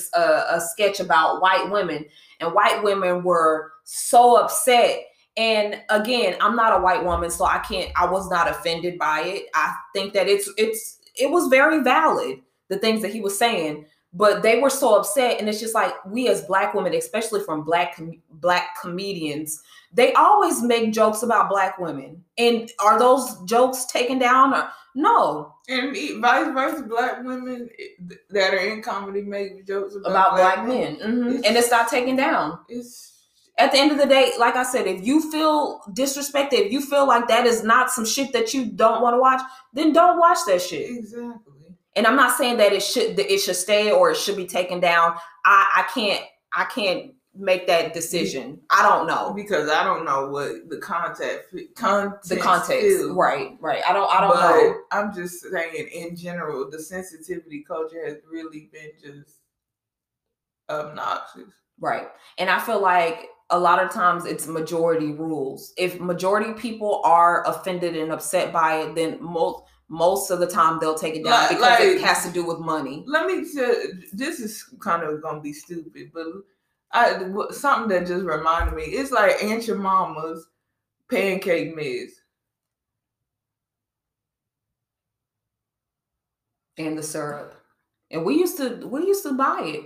a 0.54 0.60
sketch 0.60 1.00
about 1.00 1.42
white 1.42 1.72
women 1.72 2.06
and 2.42 2.54
white 2.54 2.84
women 2.84 3.24
were 3.24 3.72
so 3.86 4.36
upset 4.36 5.00
and 5.38 5.82
again 5.90 6.36
i'm 6.42 6.56
not 6.56 6.78
a 6.78 6.84
white 6.84 7.04
woman 7.04 7.30
so 7.30 7.46
i 7.46 7.58
can't 7.60 7.90
i 7.96 8.06
was 8.06 8.30
not 8.30 8.50
offended 8.50 9.00
by 9.00 9.22
it 9.22 9.44
i 9.56 9.74
think 9.96 10.14
that 10.14 10.28
it's 10.28 10.52
it's 10.58 11.00
it 11.16 11.32
was 11.32 11.48
very 11.48 11.82
valid 11.82 12.40
the 12.70 12.78
things 12.78 13.02
that 13.02 13.12
he 13.12 13.22
was 13.22 13.38
saying 13.38 13.86
but 14.14 14.44
they 14.44 14.60
were 14.60 14.70
so 14.70 14.96
upset 14.96 15.40
and 15.40 15.50
it's 15.50 15.60
just 15.60 15.74
like 15.74 15.94
we 16.06 16.28
as 16.28 16.44
black 16.44 16.74
women 16.74 16.94
especially 16.94 17.42
from 17.42 17.64
black 17.64 17.96
com- 17.96 18.22
black 18.30 18.80
comedians 18.82 19.62
they 19.96 20.12
always 20.14 20.62
make 20.64 20.92
jokes 20.92 21.22
about 21.22 21.50
black 21.50 21.78
women. 21.78 22.24
And 22.40 22.68
are 22.84 22.98
those 22.98 23.40
jokes 23.44 23.86
taken 23.86 24.18
down 24.18 24.52
or 24.52 24.68
no. 24.96 25.54
And 25.70 25.96
vice 26.20 26.48
versa, 26.52 26.82
black 26.84 27.24
women 27.24 27.70
eh, 27.80 28.16
that 28.32 28.56
are 28.56 28.58
in 28.58 28.82
comedy 28.82 29.22
make 29.22 29.68
jokes 29.68 29.94
about, 29.96 30.10
about 30.12 30.36
black, 30.36 30.68
men. 30.68 30.96
Mhm. 30.96 31.28
It's- 31.36 31.44
and 31.46 31.56
it's 31.56 31.70
not 31.70 31.90
taken 31.90 32.16
down. 32.16 32.58
It's 32.70 33.12
at 33.60 33.72
the 33.72 33.78
end 33.78 33.92
of 33.92 34.00
the 34.00 34.08
day 34.08 34.32
like 34.40 34.56
i 34.56 34.64
said 34.64 34.88
if 34.88 35.06
you 35.06 35.30
feel 35.32 35.80
disrespected 35.92 36.54
if 36.54 36.72
you 36.72 36.82
feel 36.82 37.06
like 37.06 37.28
that 37.28 37.46
is 37.46 37.64
not 37.64 37.92
some 37.92 38.04
shit 38.04 38.34
that 38.34 38.52
you 38.52 38.66
don't 38.66 39.00
want 39.04 39.14
to 39.14 39.20
watch 39.20 39.40
then 39.74 39.94
don't 39.94 40.18
watch 40.20 40.40
that 40.48 40.60
shit. 40.60 40.90
Exactly. 40.90 41.53
And 41.96 42.08
I'm 42.08 42.16
not 42.16 42.36
saying 42.38 42.58
that 42.58 42.74
it 42.74 42.82
should 42.82 43.20
it 43.20 43.40
should 43.40 43.56
stay 43.56 43.92
or 43.92 44.12
it 44.12 44.18
should 44.18 44.38
be 44.38 44.46
taken 44.46 44.80
down. 44.80 45.16
I 45.46 45.86
I 45.86 45.92
can't 45.94 46.22
I 46.54 46.66
can't 46.66 47.14
make 47.36 47.66
that 47.68 47.94
decision. 47.94 48.60
I 48.70 48.84
don't 48.84 49.08
know 49.08 49.34
because 49.34 49.70
I 49.70 49.84
don't 49.84 50.06
know 50.06 50.28
what 50.30 50.70
the 50.70 50.78
contact 50.78 51.54
context 51.76 52.30
the 52.30 52.38
context. 52.38 52.84
is. 52.84 53.10
Right, 53.10 53.58
right. 53.60 53.82
I 53.88 53.94
don't 53.94 54.10
I 54.12 54.22
don't 54.22 54.34
but 54.34 54.42
know. 54.42 54.76
I'm 54.92 55.14
just 55.14 55.42
saying, 55.42 55.90
in 55.94 56.16
general, 56.16 56.70
the 56.70 56.80
sensitivity 56.80 57.64
culture 57.68 58.06
has 58.06 58.18
really 58.30 58.70
been 58.72 58.92
just 59.02 59.38
obnoxious. 60.70 61.54
Right. 61.80 62.08
And 62.38 62.50
I 62.50 62.60
feel 62.60 62.82
like 62.82 63.30
a 63.50 63.60
lot 63.60 63.84
of 63.84 63.92
times 63.92 64.26
it's 64.26 64.48
majority 64.48 65.12
rules. 65.12 65.74
If 65.78 66.00
majority 66.00 66.54
people 66.54 67.02
are 67.04 67.46
offended 67.48 67.96
and 67.96 68.12
upset 68.12 68.54
by 68.54 68.82
it, 68.82 68.96
then 68.96 69.18
most 69.22 69.64
most 69.94 70.32
of 70.32 70.40
the 70.40 70.48
time 70.48 70.80
they'll 70.80 70.96
take 70.96 71.16
it 71.16 71.24
down 71.24 71.34
Like- 71.34 71.50
because 71.52 71.80
it 71.82 72.02
has 72.02 72.26
to 72.26 72.32
do 72.32 72.44
with 72.44 72.58
money. 72.60 73.04
Let 73.06 73.28
me 73.28 73.46
tell. 73.54 73.76
This 74.12 74.40
is 74.40 74.64
kind 74.80 75.04
of 75.04 75.22
gonna 75.22 75.40
be 75.40 75.54
stupid, 75.54 76.12
but 76.12 76.26
I 76.92 77.32
something 77.52 77.90
that 77.90 78.08
just 78.08 78.26
reminded 78.26 78.76
me. 78.76 78.84
It's 78.86 79.12
like 79.12 79.44
Aunt 79.44 79.68
your 79.68 79.78
mama's 79.78 80.48
pancake 81.10 81.76
mix. 81.76 82.14
And 86.78 86.98
the 86.98 87.04
syrup. 87.04 87.54
And 88.10 88.26
we 88.26 88.36
used 88.40 88.58
to 88.58 88.88
we 88.88 89.06
used 89.06 89.24
to 89.24 89.34
buy 89.34 89.62
it. 89.64 89.86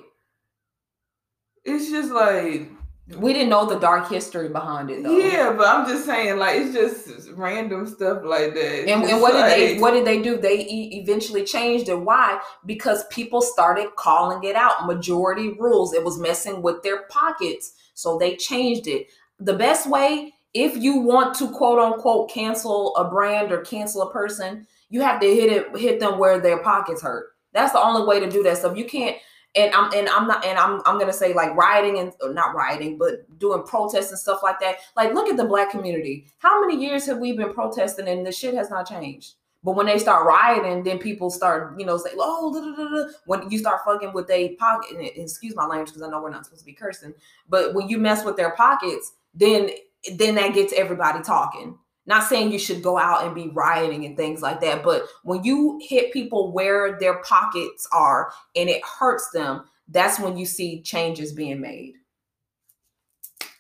It's 1.66 1.90
just 1.90 2.12
like 2.12 2.70
We 3.18 3.34
didn't 3.34 3.50
know 3.50 3.66
the 3.66 3.80
dark 3.80 4.10
history 4.10 4.48
behind 4.48 4.90
it 4.90 5.04
though. 5.04 5.18
yeah, 5.18 5.52
but 5.52 5.68
I'm 5.68 5.86
just 5.86 6.06
saying 6.06 6.38
like 6.40 6.56
it's 6.62 6.74
just 6.74 7.27
random 7.38 7.86
stuff 7.86 8.24
like 8.24 8.54
that. 8.54 8.90
And, 8.90 9.04
and 9.04 9.22
what 9.22 9.34
did 9.34 9.46
they 9.46 9.80
what 9.80 9.92
did 9.92 10.06
they 10.06 10.22
do? 10.22 10.38
They 10.38 10.66
e- 10.66 11.00
eventually 11.02 11.44
changed 11.44 11.90
it. 11.90 12.00
Why? 12.00 12.40
Because 12.66 13.06
people 13.08 13.42
started 13.42 13.96
calling 13.96 14.44
it 14.44 14.56
out. 14.56 14.86
Majority 14.86 15.54
rules. 15.54 15.94
It 15.94 16.04
was 16.04 16.20
messing 16.20 16.62
with 16.62 16.84
their 16.84 17.04
pockets, 17.04 17.74
so 17.94 18.18
they 18.18 18.36
changed 18.36 18.88
it. 18.88 19.08
The 19.40 19.54
best 19.54 19.88
way, 19.88 20.34
if 20.54 20.76
you 20.76 21.00
want 21.00 21.36
to 21.36 21.50
quote 21.52 21.80
unquote 21.80 22.32
cancel 22.32 22.96
a 22.96 23.10
brand 23.10 23.52
or 23.52 23.62
cancel 23.62 24.02
a 24.02 24.12
person, 24.12 24.68
you 24.90 25.02
have 25.02 25.20
to 25.22 25.28
hit 25.28 25.52
it 25.52 25.78
hit 25.78 26.00
them 26.00 26.18
where 26.18 26.40
their 26.40 26.64
pockets 26.64 27.02
hurt. 27.02 27.28
That's 27.54 27.74
the 27.74 27.80
only 27.80 28.08
way 28.08 28.20
to 28.20 28.30
do 28.30 28.44
that 28.44 28.58
stuff. 28.58 28.78
You 28.78 28.86
can't. 28.86 29.18
And 29.56 29.74
I'm 29.74 29.92
and 29.94 30.08
I'm 30.10 30.28
not 30.28 30.46
and 30.46 30.58
I'm 30.58 30.82
I'm 30.86 31.00
gonna 31.00 31.14
say 31.14 31.34
like 31.34 31.56
rioting 31.56 32.00
and 32.00 32.14
uh, 32.24 32.28
not 32.28 32.54
rioting, 32.54 32.98
but 32.98 33.40
doing 33.40 33.64
protests 33.64 34.12
and 34.12 34.20
stuff 34.20 34.42
like 34.44 34.60
that. 34.60 34.78
Like, 34.96 35.14
look 35.14 35.30
at 35.30 35.38
the 35.38 35.46
black 35.46 35.72
community. 35.72 36.28
How 36.40 36.62
many 36.62 36.80
years 36.80 37.06
have 37.08 37.18
we 37.18 37.32
been 37.32 37.54
protesting 37.54 38.08
and 38.08 38.26
the 38.26 38.32
shit 38.32 38.54
has 38.54 38.70
not 38.70 38.88
changed? 38.88 39.36
But 39.64 39.76
when 39.76 39.88
they 39.88 39.98
start 39.98 40.26
rioting, 40.26 40.84
then 40.84 41.00
people 41.00 41.30
start, 41.30 41.80
you 41.80 41.86
know, 41.86 41.98
say, 41.98 42.12
"Oh, 42.16 42.54
da, 42.54 42.84
da, 42.84 42.90
da." 42.90 43.12
when 43.26 43.50
you 43.50 43.58
start 43.58 43.82
fucking 43.84 44.14
with 44.14 44.28
their 44.28 44.50
pocket." 44.60 44.92
And 44.96 45.02
excuse 45.02 45.56
my 45.56 45.66
language 45.66 45.90
because 45.90 46.04
I 46.04 46.10
know 46.10 46.22
we're 46.22 46.30
not 46.30 46.46
supposed 46.46 46.62
to 46.62 46.66
be 46.66 46.74
cursing, 46.74 47.14
but 47.50 47.74
when 47.74 47.90
you 47.90 47.98
mess 47.98 48.24
with 48.24 48.38
their 48.38 48.52
pockets, 48.52 49.14
then 49.34 49.72
then 50.14 50.36
that 50.36 50.54
gets 50.54 50.74
everybody 50.74 51.22
talking. 51.24 51.78
Not 52.08 52.24
saying 52.24 52.52
you 52.52 52.60
should 52.60 52.82
go 52.82 52.98
out 52.98 53.26
and 53.26 53.36
be 53.36 53.50
rioting 53.50 54.06
and 54.06 54.16
things 54.16 54.42
like 54.42 54.62
that, 54.62 54.84
but 54.84 55.04
when 55.24 55.44
you 55.44 55.80
hit 55.82 56.14
people 56.14 56.54
where 56.54 56.98
their 57.00 57.22
pockets 57.22 57.88
are 57.92 58.32
and 58.56 58.70
it 58.70 58.82
hurts 58.84 59.30
them, 59.32 59.66
that's 59.90 60.20
when 60.20 60.38
you 60.38 60.46
see 60.46 60.82
changes 60.82 61.34
being 61.34 61.62
made. 61.62 61.96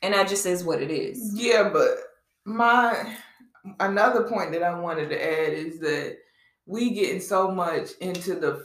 And 0.01 0.13
that 0.13 0.27
just 0.29 0.45
is 0.45 0.63
what 0.63 0.81
it 0.81 0.91
is. 0.91 1.31
Yeah, 1.33 1.69
but 1.71 1.97
my 2.45 3.15
another 3.79 4.23
point 4.23 4.51
that 4.53 4.63
I 4.63 4.79
wanted 4.79 5.09
to 5.09 5.21
add 5.21 5.53
is 5.53 5.79
that 5.79 6.17
we 6.65 6.91
getting 6.91 7.21
so 7.21 7.51
much 7.51 7.91
into 7.99 8.35
the 8.35 8.63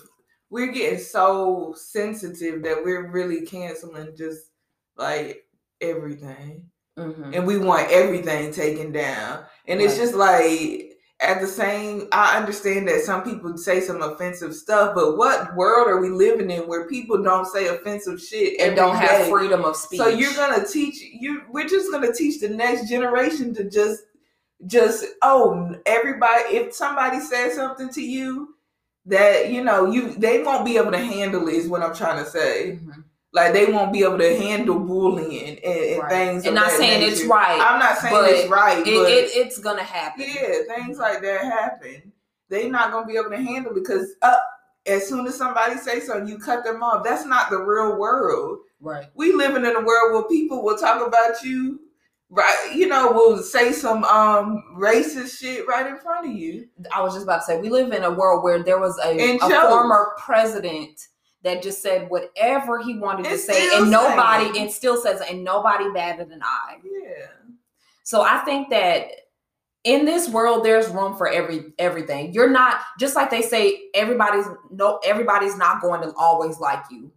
we're 0.51 0.71
getting 0.71 0.99
so 0.99 1.75
sensitive 1.77 2.63
that 2.63 2.85
we're 2.85 3.11
really 3.11 3.47
canceling 3.47 4.15
just 4.17 4.51
like 4.97 5.47
everything. 5.81 6.67
Mhm. 6.99 7.35
And 7.35 7.47
we 7.47 7.57
want 7.59 7.91
everything 7.91 8.53
taken 8.53 8.93
down. 8.93 9.45
And 9.67 9.81
it's 9.81 9.97
just 9.97 10.15
like 10.15 10.91
at 11.21 11.41
the 11.41 11.47
same 11.47 12.09
I 12.13 12.37
understand 12.37 12.89
that 12.89 13.01
some 13.03 13.23
people 13.23 13.57
say 13.57 13.81
some 13.81 14.03
offensive 14.03 14.55
stuff, 14.55 14.95
but 14.95 15.17
what 15.17 15.55
world 15.57 15.89
are 15.89 16.01
we 16.01 16.11
living 16.11 16.51
in 16.51 16.67
where 16.69 16.89
people 16.89 17.23
don't 17.23 17.47
say 17.47 17.69
offensive 17.69 18.21
shit 18.21 18.61
And 18.61 18.77
don't 18.77 18.97
have 18.97 19.29
freedom 19.29 19.65
of 19.65 19.77
speech. 19.77 20.01
So 20.01 20.09
you're 20.09 20.35
gonna 20.35 20.67
teach 20.67 21.01
you. 21.01 21.43
We're 21.51 21.69
just 21.69 21.91
gonna 21.91 22.13
teach 22.13 22.41
the 22.41 22.49
next 22.49 22.89
generation 22.89 23.55
to 23.55 23.71
just, 23.71 24.03
just 24.67 25.05
oh, 25.23 25.75
everybody. 25.87 26.57
If 26.57 26.75
somebody 26.75 27.21
says 27.21 27.55
something 27.55 27.89
to 27.91 28.03
you 28.03 28.55
that 29.07 29.51
you 29.51 29.65
know 29.65 29.91
you, 29.91 30.15
they 30.15 30.43
won't 30.43 30.65
be 30.65 30.77
able 30.77 30.93
to 30.93 30.99
handle. 30.99 31.49
Is 31.49 31.69
what 31.69 31.83
I'm 31.83 31.95
trying 31.95 32.23
to 32.23 32.31
say. 32.31 32.79
Mhm. 32.83 33.05
Like 33.35 33.53
they 33.55 33.67
won't 33.67 33.93
be 33.93 34.03
able 34.05 34.19
to 34.19 34.37
handle 34.37 34.79
bullying 34.79 35.59
and, 35.59 35.65
and 35.65 36.03
Right. 36.03 36.11
things. 36.11 36.45
And 36.45 36.55
not 36.55 36.69
that 36.69 36.77
saying 36.77 37.11
it's 37.11 37.25
right, 37.25 37.59
I'm 37.61 37.79
not 37.79 37.97
saying 37.99 38.15
but 38.15 38.31
it's 38.31 38.51
right, 38.51 38.87
it, 38.87 38.95
but 38.95 39.11
it, 39.11 39.31
it's 39.35 39.59
gonna 39.59 39.83
happen. 39.83 40.25
yeah, 40.27 40.75
things 40.77 40.99
like 40.99 41.23
that 41.23 41.43
happen. 41.45 42.13
They're 42.51 42.71
not 42.71 42.91
gonna 42.93 43.07
be 43.07 43.17
able 43.17 43.31
to 43.31 43.39
handle 43.39 43.73
because 43.73 44.15
uh, 44.21 44.37
as 44.87 45.09
soon 45.09 45.27
as 45.27 45.37
somebody 45.37 45.77
say 45.79 46.01
something, 46.01 46.29
you 46.29 46.39
cut 46.39 46.63
them 46.65 46.83
off. 46.83 47.05
That's 47.05 47.25
not 47.25 47.49
the 47.51 47.59
real 47.59 47.97
world 47.99 48.59
Right. 48.81 49.07
we 49.15 49.33
living 49.33 49.65
in 49.65 49.77
a 49.77 49.81
world 49.81 50.13
where 50.13 50.25
people 50.25 50.63
will 50.65 50.77
talk 50.77 51.07
about 51.07 51.43
you 51.45 51.79
right 52.31 52.73
you 52.75 52.89
know 52.89 53.13
we'll 53.13 53.39
say 53.39 53.71
some 53.71 54.03
um 54.05 54.61
racist 54.77 55.39
shit 55.39 55.69
right 55.69 55.87
in 55.87 55.97
front 55.99 56.27
of 56.27 56.33
you 56.33 56.67
I 56.93 57.01
was 57.01 57.13
just 57.15 57.25
about 57.25 57.39
to 57.39 57.43
say 57.45 57.61
we 57.61 57.69
live 57.71 57.93
in 57.93 58.03
a 58.03 58.11
world 58.11 58.43
where 58.43 58.61
there 58.63 58.81
was 58.81 58.99
a, 59.05 59.37
a 59.37 59.39
former 59.39 60.13
president 60.19 61.09
that 61.43 61.63
just 61.63 61.83
said 61.83 62.09
whatever 62.09 62.83
he 62.83 62.99
wanted 62.99 63.25
to 63.25 63.39
say, 63.39 63.69
and 63.75 63.91
nobody 63.91 64.45
saying. 64.53 64.59
and 64.59 64.71
still 64.71 64.97
says, 64.97 65.21
and 65.29 65.43
nobody 65.43 65.91
batted 65.93 66.29
an 66.31 66.41
eye. 66.43 66.79
yeah 66.85 67.27
So 68.05 68.23
I 68.23 68.39
think 68.39 68.71
that 68.71 69.09
in 69.85 70.05
this 70.05 70.29
world, 70.29 70.65
there's 70.65 70.89
room 70.89 71.17
for 71.17 71.29
every 71.29 71.73
everything. 71.79 72.33
You're 72.33 72.51
not 72.51 72.81
just 73.01 73.17
like 73.17 73.31
they 73.31 73.43
say. 73.43 73.89
Everybody's 73.95 74.47
no, 74.71 75.01
everybody's 75.05 75.57
not 75.57 75.81
going 75.81 76.03
to 76.03 76.15
always 76.17 76.61
like 76.61 76.85
you. 76.91 77.11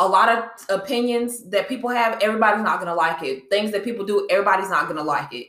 A 0.00 0.06
lot 0.06 0.28
of 0.28 0.44
opinions 0.68 1.48
that 1.50 1.68
people 1.68 1.90
have, 1.90 2.22
everybody's 2.22 2.62
not 2.62 2.76
going 2.76 2.86
to 2.86 2.94
like 2.94 3.22
it. 3.24 3.50
Things 3.50 3.72
that 3.72 3.82
people 3.82 4.06
do, 4.06 4.28
everybody's 4.30 4.70
not 4.70 4.84
going 4.84 4.96
to 4.96 5.02
like 5.02 5.32
it. 5.32 5.48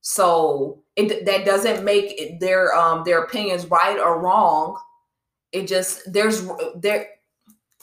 So 0.00 0.82
it 0.96 1.26
that 1.26 1.44
doesn't 1.44 1.84
make 1.84 2.18
it, 2.18 2.40
their 2.40 2.74
um 2.74 3.04
their 3.04 3.24
opinions 3.24 3.66
right 3.66 3.98
or 3.98 4.18
wrong. 4.18 4.78
It 5.52 5.68
just 5.68 6.10
there's 6.10 6.48
there 6.74 7.06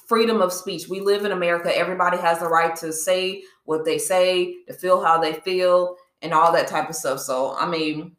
freedom 0.09 0.41
of 0.41 0.51
speech. 0.51 0.89
We 0.89 0.99
live 0.99 1.23
in 1.23 1.31
America. 1.31 1.75
Everybody 1.75 2.17
has 2.17 2.39
the 2.39 2.47
right 2.47 2.75
to 2.77 2.91
say 2.91 3.43
what 3.65 3.85
they 3.85 3.99
say, 3.99 4.55
to 4.67 4.73
feel 4.73 5.01
how 5.01 5.21
they 5.21 5.33
feel, 5.33 5.95
and 6.23 6.33
all 6.33 6.51
that 6.51 6.67
type 6.67 6.89
of 6.89 6.95
stuff. 6.95 7.19
So 7.19 7.55
I 7.55 7.69
mean, 7.69 8.17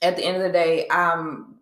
at 0.00 0.16
the 0.16 0.24
end 0.24 0.36
of 0.36 0.44
the 0.44 0.52
day, 0.52 0.86
I'm 0.90 1.56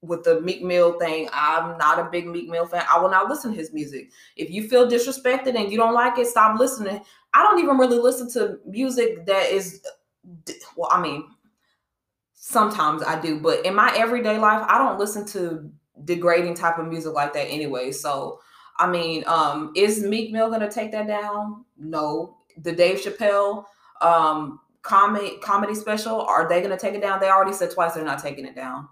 with 0.00 0.24
the 0.24 0.40
Meek 0.40 0.62
Mill 0.62 0.98
thing. 0.98 1.28
I'm 1.32 1.76
not 1.78 1.98
a 1.98 2.10
big 2.10 2.26
Meek 2.26 2.48
Mill 2.48 2.66
fan. 2.66 2.84
I 2.90 2.98
will 2.98 3.10
not 3.10 3.28
listen 3.28 3.52
to 3.52 3.56
his 3.56 3.72
music. 3.72 4.10
If 4.36 4.50
you 4.50 4.68
feel 4.68 4.88
disrespected 4.88 5.54
and 5.54 5.70
you 5.70 5.78
don't 5.78 5.94
like 5.94 6.18
it, 6.18 6.26
stop 6.26 6.58
listening. 6.58 7.00
I 7.34 7.42
don't 7.42 7.58
even 7.58 7.76
really 7.76 7.98
listen 7.98 8.30
to 8.32 8.58
music 8.66 9.26
that 9.26 9.50
is 9.50 9.84
well, 10.76 10.88
I 10.90 11.00
mean, 11.02 11.24
sometimes 12.32 13.02
I 13.02 13.20
do, 13.20 13.38
but 13.38 13.64
in 13.66 13.74
my 13.74 13.92
everyday 13.96 14.38
life, 14.38 14.64
I 14.68 14.78
don't 14.78 14.98
listen 14.98 15.26
to 15.28 15.70
degrading 16.04 16.54
type 16.54 16.78
of 16.78 16.88
music 16.88 17.12
like 17.12 17.32
that 17.34 17.46
anyway. 17.46 17.92
So, 17.92 18.40
I 18.76 18.90
mean, 18.90 19.24
um, 19.26 19.72
is 19.76 20.02
Meek 20.02 20.32
Mill 20.32 20.50
gonna 20.50 20.70
take 20.70 20.92
that 20.92 21.06
down? 21.06 21.64
No. 21.78 22.36
The 22.58 22.72
Dave 22.72 23.00
Chappelle 23.00 23.64
um 24.00 24.60
comedy 24.82 25.38
comedy 25.38 25.74
special, 25.74 26.20
are 26.20 26.48
they 26.48 26.60
gonna 26.60 26.78
take 26.78 26.94
it 26.94 27.00
down? 27.00 27.20
They 27.20 27.28
already 27.28 27.52
said 27.52 27.70
twice 27.72 27.94
they're 27.94 28.04
not 28.04 28.22
taking 28.22 28.46
it 28.46 28.54
down. 28.54 28.88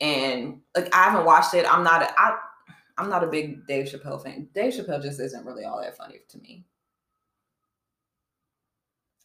And 0.00 0.60
like 0.76 0.94
I 0.94 1.04
haven't 1.04 1.26
watched 1.26 1.54
it. 1.54 1.66
I'm 1.70 1.84
not 1.84 2.02
a 2.02 2.20
I 2.20 2.38
I'm 2.98 3.08
not 3.08 3.24
a 3.24 3.26
big 3.26 3.66
Dave 3.66 3.86
Chappelle 3.86 4.22
fan. 4.22 4.48
Dave 4.54 4.72
Chappelle 4.72 5.02
just 5.02 5.20
isn't 5.20 5.44
really 5.44 5.64
all 5.64 5.80
that 5.80 5.96
funny 5.96 6.20
to 6.28 6.38
me. 6.38 6.64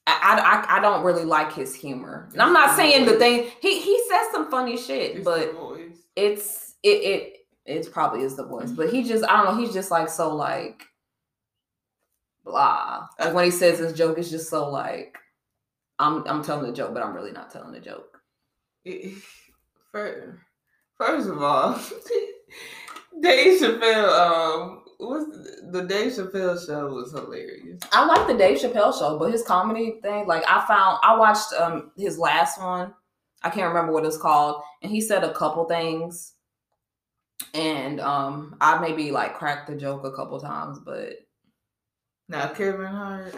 I, 0.08 0.66
I, 0.70 0.78
I 0.78 0.80
don't 0.80 1.04
really 1.04 1.26
like 1.26 1.52
his 1.52 1.76
humor. 1.76 2.30
And 2.32 2.42
I'm 2.42 2.54
not 2.54 2.76
saying 2.78 3.06
the 3.06 3.18
thing 3.18 3.50
he 3.62 3.82
he 3.82 4.02
says 4.08 4.28
some 4.32 4.50
funny 4.50 4.78
shit, 4.78 5.24
but 5.24 5.54
it's 6.16 6.76
it 6.82 6.88
it 6.90 7.37
it 7.68 7.92
probably 7.92 8.24
is 8.24 8.36
the 8.36 8.46
voice. 8.46 8.72
But 8.72 8.90
he 8.90 9.04
just 9.04 9.26
I 9.26 9.44
don't 9.44 9.46
know, 9.56 9.62
he's 9.64 9.74
just 9.74 9.92
like 9.92 10.10
so 10.10 10.34
like 10.34 10.84
blah. 12.44 13.08
Like 13.20 13.34
when 13.34 13.46
he 13.46 13.52
says 13.52 13.80
his 13.80 13.94
joke, 13.94 14.18
it's 14.18 14.32
just 14.32 14.50
so 14.50 14.70
like 14.70 15.18
I'm 16.00 16.26
I'm 16.28 16.44
telling 16.44 16.66
the 16.66 16.76
joke, 16.76 16.94
but 16.94 17.04
I'm 17.04 17.14
really 17.14 17.34
not 17.34 17.52
telling 17.52 17.74
the 17.74 17.80
joke. 17.80 18.20
First 20.98 21.30
of 21.30 21.44
all 21.44 21.74
Dave 23.22 23.60
Chappelle 23.60 24.10
um 24.18 24.84
the, 25.00 25.70
the 25.72 25.82
Dave 25.84 26.14
Chappelle 26.14 26.66
show 26.66 26.88
was 26.88 27.12
hilarious 27.12 27.82
I 27.92 28.06
like 28.06 28.28
the 28.28 28.34
Dave 28.34 28.58
Chappelle 28.60 28.98
show, 28.98 29.20
but 29.20 29.32
his 29.32 29.44
comedy 29.44 30.00
thing, 30.02 30.26
like 30.26 30.44
I 30.48 30.66
found 30.66 31.00
I 31.04 31.18
watched 31.18 31.54
um 31.60 31.92
his 31.98 32.18
last 32.18 32.60
one. 32.60 32.94
I 33.44 33.50
can't 33.50 33.68
remember 33.68 33.92
what 33.92 34.06
it's 34.06 34.18
called, 34.18 34.64
and 34.82 34.92
he 34.92 35.02
said 35.02 35.24
a 35.24 35.34
couple 35.34 35.66
things 35.66 36.34
and 37.54 38.00
um, 38.00 38.56
I 38.62 38.80
maybe 38.80 39.12
like 39.12 39.36
cracked 39.36 39.68
the 39.68 39.76
joke 39.76 40.04
a 40.06 40.12
couple 40.12 40.40
times, 40.40 40.80
but 40.80 41.14
Now 42.30 42.48
Kevin 42.50 42.86
Hart. 42.86 43.34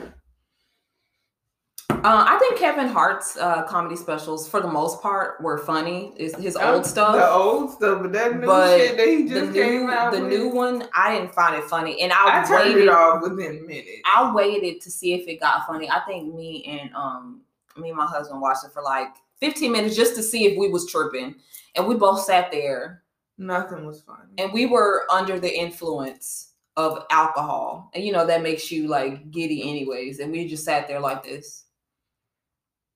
uh, 1.92 2.26
I 2.28 2.38
think 2.40 2.58
Kevin 2.58 2.88
Hart's 2.88 3.36
uh, 3.38 3.64
comedy 3.64 3.96
specials, 3.98 4.48
for 4.48 4.62
the 4.62 4.68
most 4.68 5.02
part, 5.02 5.42
were 5.42 5.58
funny. 5.58 6.14
Is 6.18 6.34
his 6.36 6.56
old 6.56 6.86
stuff. 6.86 7.14
The 7.16 7.30
old 7.30 7.72
stuff, 7.74 8.02
but 8.02 8.14
that 8.14 8.40
new 8.40 8.46
But 8.46 8.78
shit 8.78 8.98
that 8.98 9.08
he 9.08 9.28
just 9.28 9.54
came 9.54 9.86
new, 9.88 9.92
out 9.92 10.14
the 10.14 10.22
with, 10.22 10.30
new 10.30 10.48
one, 10.50 10.88
I 10.96 11.14
didn't 11.16 11.34
find 11.34 11.56
it 11.56 11.66
funny, 11.66 12.02
and 12.02 12.14
I, 12.14 12.42
I 12.42 12.46
turned 12.48 12.70
waited. 12.70 12.84
it 12.84 12.90
off 12.90 13.22
within 13.22 13.66
minutes. 13.68 13.90
I 14.06 14.32
waited 14.34 14.80
to 14.82 14.90
see 14.92 15.14
if 15.14 15.28
it 15.28 15.40
got 15.42 15.68
funny. 15.68 15.90
I 15.90 16.00
think 16.08 16.34
me 16.34 16.64
and 16.66 16.94
um 16.96 17.42
me 17.78 17.90
and 17.90 17.98
my 17.98 18.06
husband 18.06 18.40
watched 18.42 18.64
it 18.66 18.72
for 18.72 18.82
like 18.82 19.10
15 19.40 19.72
minutes 19.72 19.96
just 19.96 20.16
to 20.16 20.24
see 20.24 20.46
if 20.46 20.58
we 20.58 20.70
was 20.70 20.90
tripping, 20.90 21.36
and 21.76 21.86
we 21.88 21.96
both 21.96 22.22
sat 22.22 22.50
there 22.52 23.04
Nothing 23.40 23.86
was 23.86 24.02
funny. 24.02 24.34
and 24.38 24.52
we 24.54 24.66
were 24.68 25.08
under 25.10 25.40
the 25.40 25.52
influence 25.52 26.54
of 26.78 27.06
alcohol, 27.10 27.90
and 27.96 28.04
you 28.04 28.12
know 28.12 28.26
that 28.28 28.44
makes 28.44 28.70
you 28.72 28.88
like 28.88 29.32
giddy 29.32 29.68
anyways, 29.68 30.20
and 30.20 30.32
we 30.32 30.48
just 30.48 30.64
sat 30.66 30.88
there 30.88 31.00
like 31.00 31.24
this. 31.24 31.66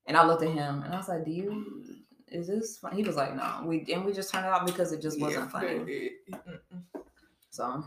And 0.06 0.18
I 0.18 0.26
looked 0.26 0.44
at 0.44 0.50
him 0.50 0.84
and 0.84 0.94
I 0.94 0.98
was 0.98 1.08
like, 1.08 1.24
"Do 1.26 1.32
you?" 1.32 1.84
Is 2.28 2.48
this 2.48 2.78
funny? 2.78 2.98
He 2.98 3.04
was 3.04 3.16
like, 3.16 3.36
no. 3.36 3.62
We 3.64 3.86
and 3.94 4.04
we 4.04 4.12
just 4.12 4.32
turned 4.34 4.46
it 4.46 4.52
off 4.52 4.66
because 4.66 4.92
it 4.92 5.02
just 5.02 5.20
wasn't 5.20 5.46
Yeah, 5.46 5.50
funny. 5.52 6.12
So, 7.52 7.84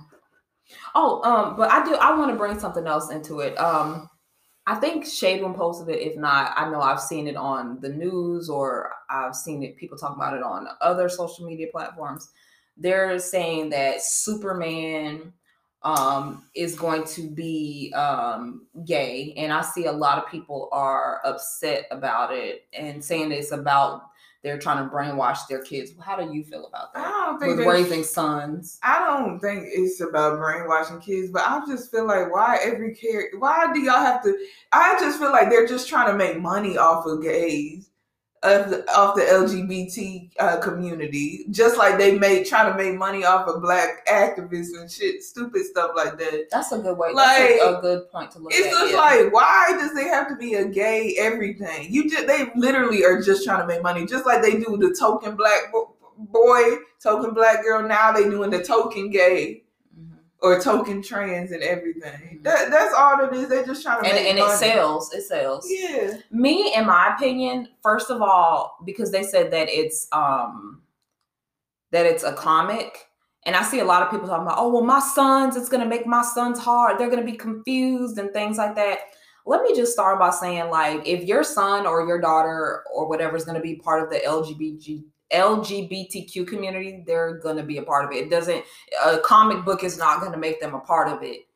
oh, 0.95 1.23
um, 1.25 1.57
but 1.57 1.71
I 1.71 1.85
do. 1.85 1.95
I 1.97 2.17
want 2.17 2.31
to 2.31 2.37
bring 2.37 2.59
something 2.59 2.87
else 2.87 3.11
into 3.11 3.41
it. 3.41 3.57
Um, 3.59 4.09
I 4.69 4.77
think 4.77 5.05
Shade 5.05 5.43
Room 5.43 5.55
posted 5.55 5.89
it. 5.89 6.01
If 6.01 6.17
not, 6.17 6.53
I 6.57 6.71
know 6.71 6.81
I've 6.81 7.01
seen 7.01 7.27
it 7.27 7.37
on 7.37 7.81
the 7.81 7.89
news 7.89 8.49
or 8.49 8.93
I've 9.11 9.35
seen 9.35 9.63
it. 9.63 9.77
People 9.77 9.99
talk 9.99 10.15
about 10.17 10.35
it 10.35 10.43
on 10.43 10.69
other 10.81 11.09
social 11.09 11.47
media 11.47 11.67
platforms. 11.73 12.31
They're 12.77 13.19
saying 13.19 13.71
that 13.71 14.03
Superman 14.03 15.33
um 15.83 16.43
is 16.55 16.75
going 16.75 17.05
to 17.05 17.31
be 17.31 17.93
um 17.95 18.67
gay 18.85 19.33
and 19.37 19.53
i 19.53 19.61
see 19.61 19.87
a 19.87 19.93
lot 19.93 20.19
of 20.19 20.29
people 20.29 20.69
are 20.73 21.21
upset 21.25 21.87
about 21.93 22.33
it 22.33 22.67
and 22.73 23.05
saying 23.05 23.31
it's 23.31 23.53
about 23.53 24.03
they're 24.43 24.59
trying 24.59 24.83
to 24.83 24.93
brainwash 24.93 25.47
their 25.49 25.63
kids 25.63 25.93
how 26.01 26.17
do 26.17 26.35
you 26.35 26.43
feel 26.43 26.67
about 26.67 26.89
I 26.95 27.03
that 27.03 27.27
don't 27.27 27.39
think 27.39 27.59
with 27.59 27.67
raising 27.67 28.05
sons 28.05 28.81
I 28.83 28.99
don't 29.07 29.39
think 29.39 29.65
it's 29.67 30.01
about 30.01 30.39
brainwashing 30.39 31.01
kids, 31.01 31.31
but 31.31 31.43
I 31.47 31.65
just 31.67 31.91
feel 31.91 32.07
like 32.07 32.33
why 32.33 32.59
every 32.63 32.95
character? 32.95 33.39
Why 33.39 33.73
do 33.73 33.81
y'all 33.81 33.95
have 33.95 34.23
to? 34.23 34.37
I 34.73 34.97
just 35.01 35.19
feel 35.19 35.33
like 35.33 35.51
they're 35.51 35.67
just 35.67 35.89
trying 35.89 36.07
to 36.09 36.17
make 36.17 36.41
money 36.41 36.79
off 36.79 37.07
of 37.07 37.23
gays, 37.23 37.91
of 38.47 38.71
the, 38.71 38.91
off 38.93 39.17
the 39.17 39.23
LGBT 39.23 40.31
uh, 40.39 40.61
community, 40.61 41.47
just 41.51 41.77
like 41.77 41.99
they 41.99 42.19
made 42.19 42.47
trying 42.47 42.71
to 42.71 42.77
make 42.77 42.97
money 42.97 43.25
off 43.25 43.49
of 43.49 43.61
black 43.61 44.07
activists 44.07 44.79
and 44.79 44.91
shit, 44.91 45.23
stupid 45.23 45.65
stuff 45.65 45.91
like 45.97 46.19
that. 46.19 46.49
That's 46.51 46.73
a 46.73 46.79
good 46.79 46.97
way. 46.97 47.13
Like, 47.13 47.27
that's 47.27 47.63
a, 47.63 47.79
a 47.79 47.81
good 47.81 48.11
point 48.11 48.31
to 48.33 48.39
look 48.39 48.53
at. 48.53 48.59
It's 48.59 48.69
at. 48.69 48.73
just 48.73 48.93
yeah. 48.93 48.99
like, 48.99 49.33
why 49.33 49.77
does 49.79 49.95
they 49.95 50.05
have 50.05 50.29
to 50.29 50.37
be 50.37 50.55
a 50.55 50.67
gay 50.67 51.17
everything? 51.19 51.93
You 51.93 52.09
just 52.09 52.27
they 52.27 52.51
literally 52.55 53.05
are 53.05 53.21
just 53.21 53.45
trying 53.45 53.61
to 53.61 53.67
make 53.67 53.83
money, 53.83 54.07
just 54.07 54.27
like 54.27 54.43
they 54.43 54.53
do 54.53 54.77
the 54.77 54.97
token 54.99 55.37
black 55.37 55.73
boy, 56.19 56.77
token 57.01 57.35
black 57.35 57.63
girl. 57.63 57.87
Now 57.87 58.13
they 58.13 58.25
doing 58.25 58.51
the 58.51 58.63
token 58.63 59.11
gay. 59.11 59.63
Or 60.41 60.61
token 60.61 61.03
trans 61.03 61.51
and 61.51 61.63
everything. 61.63 62.41
That 62.43 62.71
that's 62.71 62.95
all 62.95 63.25
it 63.25 63.35
is. 63.35 63.49
They 63.49 63.65
just 63.65 63.83
trying 63.83 64.03
to 64.03 64.09
and 64.09 64.19
and 64.19 64.39
it 64.39 64.59
sells. 64.59 65.13
It 65.13 65.23
sells. 65.23 65.67
Yeah, 65.69 66.19
Me, 66.31 66.75
in 66.75 66.87
my 66.87 67.15
opinion, 67.15 67.69
first 67.83 68.11
of 68.11 68.21
all, 68.21 68.79
because 68.85 69.11
they 69.11 69.23
said 69.23 69.51
that 69.53 69.69
it's 69.69 70.09
um 70.13 70.83
that 71.93 72.07
it's 72.07 72.25
a 72.25 72.33
comic. 72.33 73.07
And 73.45 73.55
I 73.55 73.63
see 73.63 73.79
a 73.79 73.85
lot 73.85 74.03
of 74.03 74.11
people 74.11 74.27
talking 74.27 74.45
about, 74.45 74.59
oh 74.59 74.73
well, 74.73 74.83
my 74.83 74.99
sons, 74.99 75.57
it's 75.57 75.69
gonna 75.69 75.87
make 75.87 76.07
my 76.07 76.23
sons 76.23 76.59
hard. 76.59 76.99
They're 76.99 77.11
gonna 77.11 77.25
be 77.25 77.37
confused 77.37 78.19
and 78.19 78.33
things 78.33 78.59
like 78.59 78.75
that. 78.75 78.99
Let 79.47 79.63
me 79.63 79.77
just 79.77 79.93
start 79.93 80.19
by 80.19 80.31
saying, 80.31 80.71
like, 80.71 81.07
if 81.07 81.23
your 81.23 81.45
son 81.45 81.87
or 81.87 82.05
your 82.07 82.21
daughter 82.21 82.83
or 82.93 83.09
whatever 83.09 83.37
is 83.37 83.45
gonna 83.45 83.61
be 83.61 83.77
part 83.77 84.03
of 84.03 84.11
the 84.11 84.19
LGBT 84.19 85.05
LGBTQ 85.33 86.47
community, 86.47 87.03
they're 87.07 87.39
gonna 87.39 87.63
be 87.63 87.79
a 87.79 87.83
part 87.83 88.05
of 88.05 88.13
it. 88.13 88.27
It 88.27 88.31
doesn't 88.31 88.65
a 89.05 89.19
comic 89.19 89.65
book 89.65 89.83
is 89.85 89.99
not 89.99 90.21
gonna 90.21 90.37
make 90.37 90.61
them 90.61 90.75
a 90.75 90.81
part 90.81 91.09
of 91.09 91.23
it. 91.23 91.47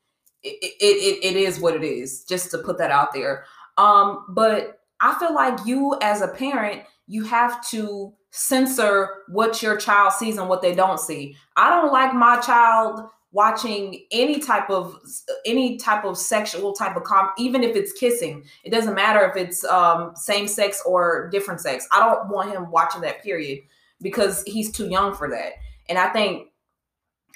It 0.42 0.59
it, 0.62 0.74
it, 0.80 1.24
it 1.24 1.37
is 1.37 1.61
what 1.61 1.74
it 1.74 1.85
is, 1.85 2.24
just 2.24 2.50
to 2.52 2.59
put 2.59 2.78
that 2.78 2.90
out 2.90 3.12
there. 3.12 3.44
Um, 3.78 4.26
but 4.30 4.80
I 5.00 5.18
feel 5.18 5.35
like 5.35 5.66
you 5.66 5.96
as 6.02 6.22
a 6.22 6.28
parent, 6.28 6.83
you 7.06 7.24
have 7.24 7.66
to 7.68 8.12
censor 8.30 9.22
what 9.28 9.62
your 9.62 9.76
child 9.76 10.12
sees 10.12 10.38
and 10.38 10.48
what 10.48 10.62
they 10.62 10.74
don't 10.74 11.00
see. 11.00 11.37
I 11.56 11.70
don't 11.70 11.92
like 11.92 12.14
my 12.14 12.40
child 12.40 13.09
watching 13.33 14.07
any 14.11 14.40
type 14.40 14.69
of 14.71 14.99
any 15.47 15.77
type 15.77 16.05
of 16.05 16.19
sexual 16.19 16.73
type 16.73 16.97
of 16.97 17.03
even 17.38 17.62
if 17.62 17.77
it's 17.77 17.93
kissing. 17.93 18.45
It 18.64 18.71
doesn't 18.71 18.95
matter 18.95 19.25
if 19.25 19.37
it's 19.37 19.64
um 19.64 20.12
same 20.16 20.49
sex 20.49 20.83
or 20.85 21.29
different 21.31 21.61
sex. 21.61 21.87
I 21.93 22.01
don't 22.01 22.29
want 22.29 22.53
him 22.53 22.71
watching 22.71 23.03
that 23.03 23.23
period 23.23 23.61
because 24.01 24.43
he's 24.47 24.73
too 24.73 24.88
young 24.88 25.14
for 25.14 25.29
that. 25.31 25.53
And 25.88 25.99
i 25.99 26.09
think 26.09 26.49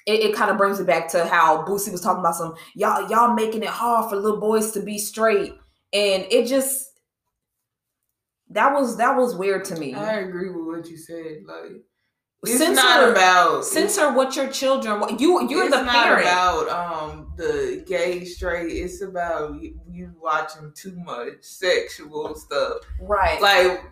it, 0.06 0.20
it 0.20 0.34
kind 0.34 0.50
of 0.50 0.58
brings 0.58 0.80
it 0.80 0.86
back 0.86 1.08
to 1.08 1.24
how 1.26 1.64
Boosie 1.64 1.90
was 1.90 2.00
talking 2.00 2.20
about 2.20 2.36
some 2.36 2.54
y'all 2.74 3.08
y'all 3.08 3.34
making 3.34 3.62
it 3.62 3.68
hard 3.68 4.10
for 4.10 4.16
little 4.16 4.40
boys 4.40 4.72
to 4.72 4.80
be 4.80 4.98
straight. 4.98 5.54
And 5.92 6.26
it 6.30 6.46
just 6.46 6.90
that 8.50 8.72
was 8.72 8.96
that 8.98 9.16
was 9.16 9.34
weird 9.34 9.64
to 9.66 9.76
me. 9.76 9.94
I 9.94 10.20
agree 10.20 10.50
with 10.50 10.66
what 10.66 10.88
you 10.88 10.96
said. 10.96 11.44
Like, 11.46 11.82
it's 12.46 12.58
censor 12.58 12.74
not 12.74 13.08
about 13.10 13.64
censor 13.64 14.12
what 14.12 14.34
your 14.36 14.48
children 14.48 15.00
what 15.00 15.20
you 15.20 15.48
you're 15.50 15.64
it's 15.66 15.74
the 15.76 15.82
not 15.82 15.94
parent 15.94 16.22
about 16.22 16.68
um 16.68 17.32
the 17.36 17.82
gay 17.86 18.24
straight. 18.24 18.70
It's 18.70 19.02
about 19.02 19.60
you, 19.60 19.78
you 19.90 20.14
watching 20.20 20.72
too 20.74 20.96
much 21.04 21.34
sexual 21.42 22.34
stuff. 22.36 22.78
right 23.00 23.40
like 23.40 23.82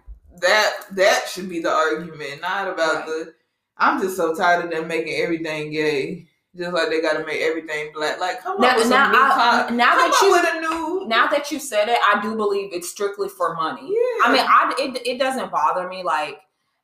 that 0.40 0.72
that 0.92 1.28
should 1.28 1.48
be 1.48 1.60
the 1.60 1.70
argument 1.72 2.40
not 2.40 2.68
about 2.68 2.94
Right. 2.94 3.06
the 3.06 3.34
i'm 3.78 4.00
just 4.00 4.16
so 4.16 4.34
tired 4.34 4.64
of 4.64 4.70
them 4.70 4.86
making 4.88 5.14
everything 5.20 5.70
gay 5.72 6.26
just 6.56 6.72
like 6.72 6.88
they 6.90 7.00
gotta 7.02 7.24
make 7.26 7.40
everything 7.40 7.90
black 7.94 8.20
like 8.20 8.40
come 8.42 8.60
Now- 8.60 8.70
on 8.70 8.76
with 8.76 8.88
now 8.90 9.12
some 9.12 9.74
I- 9.74 9.76
now 9.76 9.90
come 9.96 10.10
that 10.10 10.20
you- 10.22 10.30
with 10.30 10.46
a 10.54 10.60
new 10.60 11.08
now 11.08 11.26
that 11.28 11.50
you 11.50 11.58
said 11.58 11.88
it 11.88 11.98
i 12.06 12.20
do 12.22 12.36
believe 12.36 12.70
it's 12.72 12.88
strictly 12.90 13.28
for 13.28 13.54
money 13.54 13.82
yeah 13.82 14.24
I 14.26 14.32
mean, 14.32 14.46
I 14.46 14.74
it, 14.78 15.06
it 15.06 15.18
doesn't 15.18 15.50
bother 15.50 15.88
me. 15.88 16.04
Like, 16.04 16.38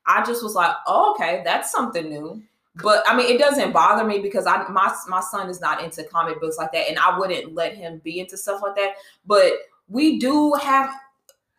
I 0.08 0.24
just 0.24 0.42
was 0.42 0.54
like, 0.54 0.74
oh, 0.86 1.12
okay, 1.14 1.42
that's 1.44 1.70
something 1.70 2.08
new. 2.08 2.42
But 2.82 3.02
I 3.06 3.16
mean, 3.16 3.26
it 3.26 3.38
doesn't 3.38 3.72
bother 3.72 4.04
me 4.04 4.20
because 4.20 4.46
I 4.46 4.66
my 4.68 4.94
my 5.08 5.20
son 5.20 5.48
is 5.50 5.60
not 5.60 5.82
into 5.82 6.02
comic 6.04 6.40
books 6.40 6.56
like 6.58 6.72
that, 6.72 6.88
and 6.88 6.98
I 6.98 7.18
wouldn't 7.18 7.54
let 7.54 7.74
him 7.74 8.00
be 8.04 8.20
into 8.20 8.36
stuff 8.36 8.60
like 8.62 8.76
that. 8.76 8.94
But 9.26 9.52
we 9.88 10.18
do 10.18 10.54
have 10.54 10.90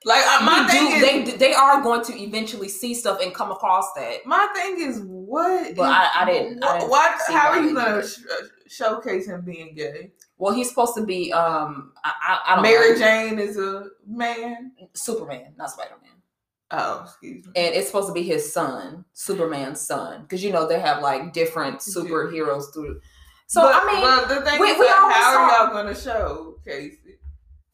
like 0.05 0.23
uh, 0.25 0.45
my 0.45 0.61
we 0.61 0.71
thing 0.71 0.87
do, 0.87 0.95
is 0.95 1.37
they 1.37 1.37
they 1.49 1.53
are 1.53 1.81
going 1.81 2.03
to 2.05 2.17
eventually 2.17 2.69
see 2.69 2.93
stuff 2.93 3.19
and 3.21 3.33
come 3.35 3.51
across 3.51 3.91
that. 3.97 4.25
my 4.25 4.47
thing 4.55 4.79
is 4.79 5.01
what 5.01 5.75
But 5.75 5.89
I- 5.91 6.09
I 6.21 6.25
didn't- 6.25 6.63
I 6.63 6.77
didn't 6.79 6.89
what 6.89 7.19
how 7.27 7.49
are 7.49 7.59
you 7.61 7.75
gonna 7.75 8.07
sh- 8.07 8.19
uh, 8.31 8.45
showcase 8.67 9.27
him 9.27 9.41
being 9.41 9.75
gay 9.75 10.11
Well, 10.37 10.53
he's 10.53 10.69
supposed 10.69 10.95
to 10.95 11.03
be 11.05 11.33
um 11.33 11.91
I 12.01 12.13
I, 12.21 12.39
I 12.47 12.55
don't 12.55 12.63
mary 12.63 12.91
know, 12.93 12.97
jane 12.97 13.39
is 13.39 13.57
a 13.57 13.87
man 14.07 14.71
Superman, 14.93 15.53
not 15.57 15.71
Spider 15.71 15.95
Man. 16.01 16.08
Oh 16.71 17.01
excuse 17.05 17.45
me 17.45 17.51
and 17.55 17.75
it's 17.75 17.87
supposed 17.87 18.07
to 18.07 18.13
be 18.13 18.23
his 18.23 18.51
son, 18.53 19.05
Superman's 19.13 19.81
son, 19.81 20.21
because 20.23 20.43
you 20.43 20.51
know 20.51 20.67
they 20.67 20.79
have 20.79 21.01
like 21.01 21.33
different 21.33 21.79
superheroes 21.79 22.73
through. 22.73 22.99
So 23.47 23.61
but, 23.63 23.75
I 23.75 23.85
mean, 23.91 24.01
but 24.01 24.27
the 24.27 24.41
thing 24.49 24.59
we- 24.59 24.67
is 24.67 24.79
we 24.79 24.87
how 24.87 25.09
are 25.09 25.65
y'all 25.65 25.73
gonna 25.73 25.95
showcase 25.95 26.97
it 27.05 27.19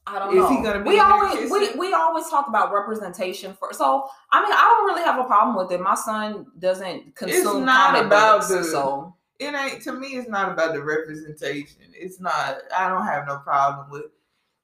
I 0.07 0.19
don't 0.19 0.29
is 0.33 0.35
know. 0.35 0.49
he 0.49 0.63
gonna 0.63 0.83
be 0.83 0.89
we 0.91 0.99
always 0.99 1.51
we, 1.51 1.71
we 1.79 1.93
always 1.93 2.29
talk 2.29 2.47
about 2.47 2.71
representation 2.71 3.53
for. 3.55 3.73
So 3.73 4.07
I 4.31 4.41
mean, 4.43 4.51
I 4.53 4.61
don't 4.77 4.85
really 4.85 5.01
have 5.03 5.19
a 5.19 5.23
problem 5.23 5.55
with 5.57 5.71
it. 5.71 5.81
My 5.81 5.95
son 5.95 6.45
doesn't 6.59 7.15
consume 7.15 7.65
not 7.65 7.87
comic 7.93 8.05
about 8.05 8.39
books, 8.41 8.47
the- 8.49 8.63
so 8.63 9.15
it 9.39 9.53
ain't 9.53 9.81
to 9.81 9.91
me 9.91 10.09
it's 10.15 10.29
not 10.29 10.51
about 10.53 10.73
the 10.73 10.81
representation 10.81 11.81
it's 11.91 12.21
not 12.21 12.55
i 12.77 12.87
don't 12.87 13.05
have 13.05 13.27
no 13.27 13.35
problem 13.39 13.89
with 13.89 14.05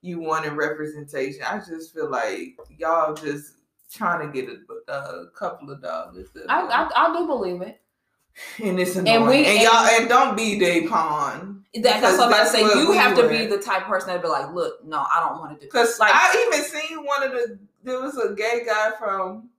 you 0.00 0.18
wanting 0.18 0.52
representation 0.56 1.42
i 1.42 1.58
just 1.58 1.92
feel 1.92 2.10
like 2.10 2.56
y'all 2.78 3.12
just 3.12 3.56
trying 3.92 4.26
to 4.26 4.32
get 4.32 4.48
a, 4.88 4.92
a 4.92 5.26
couple 5.36 5.70
of 5.70 5.82
dollars 5.82 6.28
I, 6.48 6.60
I 6.62 6.90
I 7.10 7.16
do 7.18 7.26
believe 7.26 7.60
it. 7.62 7.80
and 8.62 8.80
it's 8.80 8.96
annoying. 8.96 9.14
And 9.16 9.24
and, 9.24 9.28
we- 9.58 9.62
y'all 9.62 9.86
and 9.86 10.08
don't 10.08 10.36
be 10.36 10.58
they 10.58 10.86
pawn 10.86 11.64
That, 11.74 12.00
that's 12.00 12.16
what 12.18 12.28
I'm 12.28 12.28
about 12.32 12.44
to 12.44 12.48
say. 12.50 12.62
what 12.62 12.76
You 12.78 12.90
we 12.90 12.96
have 12.96 13.14
to 13.16 13.22
were. 13.24 13.28
be 13.28 13.46
the 13.46 13.58
type 13.58 13.82
of 13.82 13.88
person 13.88 14.08
that 14.08 14.22
be 14.22 14.28
like, 14.28 14.52
look, 14.54 14.82
no, 14.84 14.98
I 15.00 15.20
don't 15.28 15.38
want 15.40 15.52
to 15.54 15.60
do. 15.60 15.66
because 15.66 15.98
Like- 15.98 16.12
i 16.14 16.46
even 16.48 16.64
seen 16.64 17.04
one 17.04 17.22
of 17.22 17.32
the 17.32 17.58
there 17.84 18.00
was 18.00 18.16
a 18.16 18.32
gay 18.34 18.62
guy 18.64 18.92
from 18.98 19.50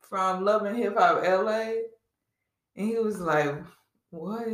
from 0.00 0.44
love 0.44 0.62
and 0.64 0.76
hip 0.76 0.96
hop 0.98 1.22
la 1.22 1.48
and 1.48 1.82
he 2.88 2.96
was 2.98 3.20
like 3.20 3.54
what 4.10 4.46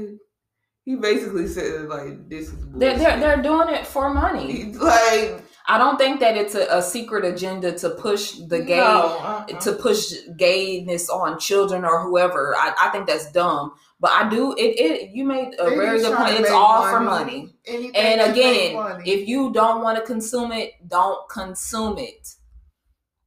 he 0.84 0.96
basically 0.96 1.46
said 1.46 1.82
like 1.88 2.28
this 2.28 2.48
is 2.48 2.54
They're, 2.74 2.96
they're 2.98 3.20
they're 3.20 3.42
doing 3.42 3.68
it 3.68 3.86
for 3.86 4.12
money. 4.12 4.72
Like 4.72 5.42
I 5.66 5.78
don't 5.78 5.96
think 5.96 6.20
that 6.20 6.36
it's 6.36 6.54
a, 6.54 6.66
a 6.70 6.82
secret 6.82 7.24
agenda 7.24 7.72
to 7.78 7.90
push 7.90 8.32
the 8.32 8.60
gay 8.62 8.78
No, 8.78 9.18
uh-uh. 9.20 9.60
to 9.60 9.72
push 9.72 10.12
gayness 10.36 11.08
on 11.08 11.38
children 11.38 11.84
or 11.84 12.00
whoever. 12.02 12.54
I, 12.56 12.74
I 12.78 12.88
think 12.90 13.06
that's 13.06 13.30
dumb. 13.32 13.72
But 14.00 14.10
I 14.10 14.28
do 14.28 14.52
it. 14.54 14.60
It 14.60 15.10
you 15.10 15.24
made 15.24 15.54
a 15.60 15.70
very 15.70 15.98
good 16.00 16.16
point. 16.16 16.40
It's 16.40 16.50
all 16.50 16.88
for 16.88 16.98
money. 17.00 17.54
Anything 17.66 17.94
And 17.96 18.20
again, 18.32 18.74
money. 18.74 19.08
if 19.08 19.28
you 19.28 19.52
don't 19.52 19.82
want 19.82 19.96
to 19.98 20.04
consume 20.04 20.50
it, 20.50 20.72
don't 20.88 21.28
consume 21.28 21.98
it. 21.98 22.34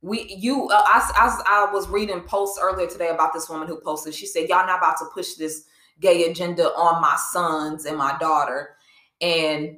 We, 0.02 0.36
you, 0.38 0.68
uh, 0.70 0.84
I, 0.86 1.12
I, 1.16 1.68
I 1.70 1.74
was 1.74 1.88
reading 1.88 2.22
posts 2.22 2.60
earlier 2.62 2.88
today 2.88 3.08
about 3.08 3.34
this 3.34 3.50
woman 3.50 3.68
who 3.68 3.80
posted. 3.80 4.14
She 4.14 4.26
said, 4.28 4.50
"Y'all 4.50 4.68
not 4.68 4.80
about 4.80 4.98
to 5.00 5.06
push 5.14 5.36
this 5.36 5.64
gay 6.02 6.30
agenda 6.30 6.66
on 6.76 7.02
my 7.02 7.16
sons 7.32 7.86
and 7.86 7.98
my 7.98 8.18
daughter." 8.20 8.76
And 9.22 9.78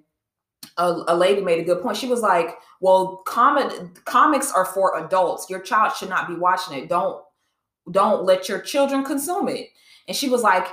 a, 0.77 1.03
a 1.07 1.15
lady 1.15 1.41
made 1.41 1.59
a 1.59 1.63
good 1.63 1.81
point. 1.81 1.97
She 1.97 2.07
was 2.07 2.21
like, 2.21 2.57
"Well, 2.81 3.23
comic 3.25 4.03
comics 4.05 4.51
are 4.51 4.65
for 4.65 5.03
adults. 5.03 5.49
Your 5.49 5.59
child 5.59 5.95
should 5.95 6.09
not 6.09 6.27
be 6.27 6.35
watching 6.35 6.77
it. 6.77 6.89
Don't 6.89 7.21
don't 7.91 8.25
let 8.25 8.49
your 8.49 8.59
children 8.59 9.03
consume 9.03 9.47
it." 9.49 9.69
And 10.07 10.15
she 10.15 10.29
was 10.29 10.41
like, 10.41 10.67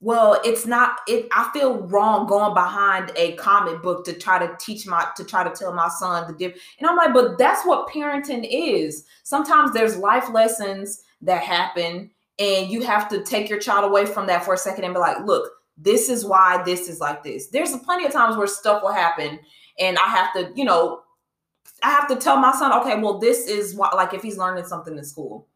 well 0.00 0.40
it's 0.44 0.64
not 0.64 0.98
it 1.08 1.26
i 1.32 1.50
feel 1.52 1.80
wrong 1.88 2.26
going 2.26 2.54
behind 2.54 3.10
a 3.16 3.32
comic 3.34 3.82
book 3.82 4.04
to 4.04 4.12
try 4.12 4.38
to 4.38 4.54
teach 4.60 4.86
my 4.86 5.06
to 5.16 5.24
try 5.24 5.42
to 5.42 5.50
tell 5.50 5.72
my 5.72 5.88
son 5.88 6.26
the 6.28 6.38
difference 6.38 6.62
and 6.78 6.88
i'm 6.88 6.96
like 6.96 7.12
but 7.12 7.36
that's 7.36 7.66
what 7.66 7.88
parenting 7.88 8.46
is 8.48 9.04
sometimes 9.24 9.72
there's 9.72 9.96
life 9.96 10.30
lessons 10.32 11.02
that 11.20 11.42
happen 11.42 12.08
and 12.38 12.70
you 12.70 12.80
have 12.82 13.08
to 13.08 13.24
take 13.24 13.48
your 13.48 13.58
child 13.58 13.84
away 13.84 14.06
from 14.06 14.26
that 14.26 14.44
for 14.44 14.54
a 14.54 14.58
second 14.58 14.84
and 14.84 14.94
be 14.94 15.00
like 15.00 15.18
look 15.24 15.50
this 15.80 16.08
is 16.08 16.24
why 16.24 16.62
this 16.64 16.88
is 16.88 17.00
like 17.00 17.22
this. 17.22 17.48
There's 17.48 17.76
plenty 17.78 18.04
of 18.04 18.12
times 18.12 18.36
where 18.36 18.46
stuff 18.46 18.82
will 18.82 18.92
happen 18.92 19.38
and 19.78 19.96
i 19.98 20.08
have 20.08 20.32
to 20.34 20.50
you 20.56 20.64
know 20.64 21.02
i 21.82 21.90
have 21.90 22.08
to 22.08 22.16
tell 22.16 22.36
my 22.36 22.52
son 22.52 22.72
okay 22.72 23.00
well 23.00 23.18
this 23.18 23.46
is 23.46 23.74
why 23.74 23.88
like 23.94 24.12
if 24.12 24.22
he's 24.22 24.36
learning 24.38 24.64
something 24.64 24.96
in 24.96 25.04
school. 25.04 25.46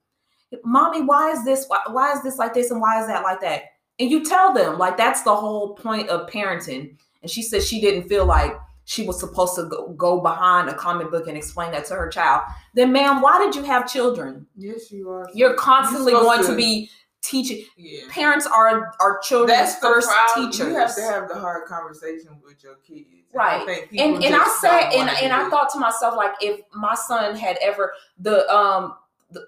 Mommy 0.65 1.03
why 1.03 1.31
is 1.33 1.45
this 1.45 1.65
why, 1.69 1.81
why 1.91 2.13
is 2.13 2.23
this 2.23 2.39
like 2.39 2.55
this 2.55 2.71
and 2.71 2.81
why 2.81 3.01
is 3.01 3.07
that 3.07 3.23
like 3.23 3.41
that? 3.41 3.63
And 3.99 4.11
you 4.11 4.23
tell 4.25 4.53
them 4.53 4.79
like 4.79 4.97
that's 4.97 5.23
the 5.23 5.35
whole 5.35 5.75
point 5.75 6.09
of 6.09 6.29
parenting. 6.29 6.97
And 7.23 7.31
she 7.31 7.43
said 7.43 7.63
she 7.63 7.81
didn't 7.81 8.09
feel 8.09 8.27
like 8.27 8.53
she 8.85 9.07
was 9.07 9.19
supposed 9.19 9.55
to 9.55 9.65
go, 9.65 9.89
go 9.97 10.21
behind 10.21 10.69
a 10.69 10.75
comic 10.75 11.11
book 11.11 11.27
and 11.29 11.37
explain 11.37 11.71
that 11.73 11.87
to 11.87 11.95
her 11.95 12.09
child. 12.09 12.43
Then 12.75 12.93
ma'am 12.93 13.23
why 13.23 13.39
did 13.39 13.55
you 13.55 13.63
have 13.63 13.91
children? 13.91 14.47
Yes, 14.57 14.93
you 14.93 15.09
are. 15.11 15.27
you're 15.33 15.55
constantly 15.55 16.13
supposed 16.13 16.27
going 16.29 16.43
to 16.43 16.49
to- 16.49 16.57
be 16.57 16.91
teaching 17.23 17.65
Yeah. 17.77 18.01
parents 18.11 18.47
are 18.47 18.93
are 19.01 19.19
children's 19.21 19.59
That's 19.59 19.77
first 19.77 20.09
problem. 20.11 20.51
teachers 20.51 20.69
You 20.69 20.75
have 20.75 20.95
to 20.97 21.03
have 21.03 21.29
the 21.29 21.39
hard 21.39 21.67
conversation 21.67 22.41
with 22.45 22.63
your 22.63 22.75
kids. 22.87 23.07
And 23.13 23.23
Right. 23.33 23.63
I 23.63 23.65
think 23.65 23.89
and 23.99 24.25
and 24.25 24.35
I 24.35 24.47
said 24.61 24.93
and 24.93 25.09
and 25.09 25.33
I 25.33 25.49
thought 25.49 25.71
to 25.71 25.79
myself 25.79 26.17
like 26.17 26.33
if 26.41 26.61
my 26.75 26.95
son 26.95 27.37
had 27.37 27.57
ever 27.63 27.93
the 28.19 28.49
um 28.55 28.97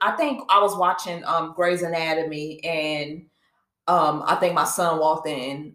I 0.01 0.13
think 0.13 0.43
I 0.49 0.61
was 0.63 0.77
watching 0.77 1.23
um 1.25 1.53
Grey's 1.55 1.83
Anatomy 1.83 2.63
and 2.65 3.27
um 3.89 4.23
I 4.27 4.37
think 4.37 4.55
my 4.55 4.65
son 4.65 4.99
walked 4.99 5.27
in 5.29 5.75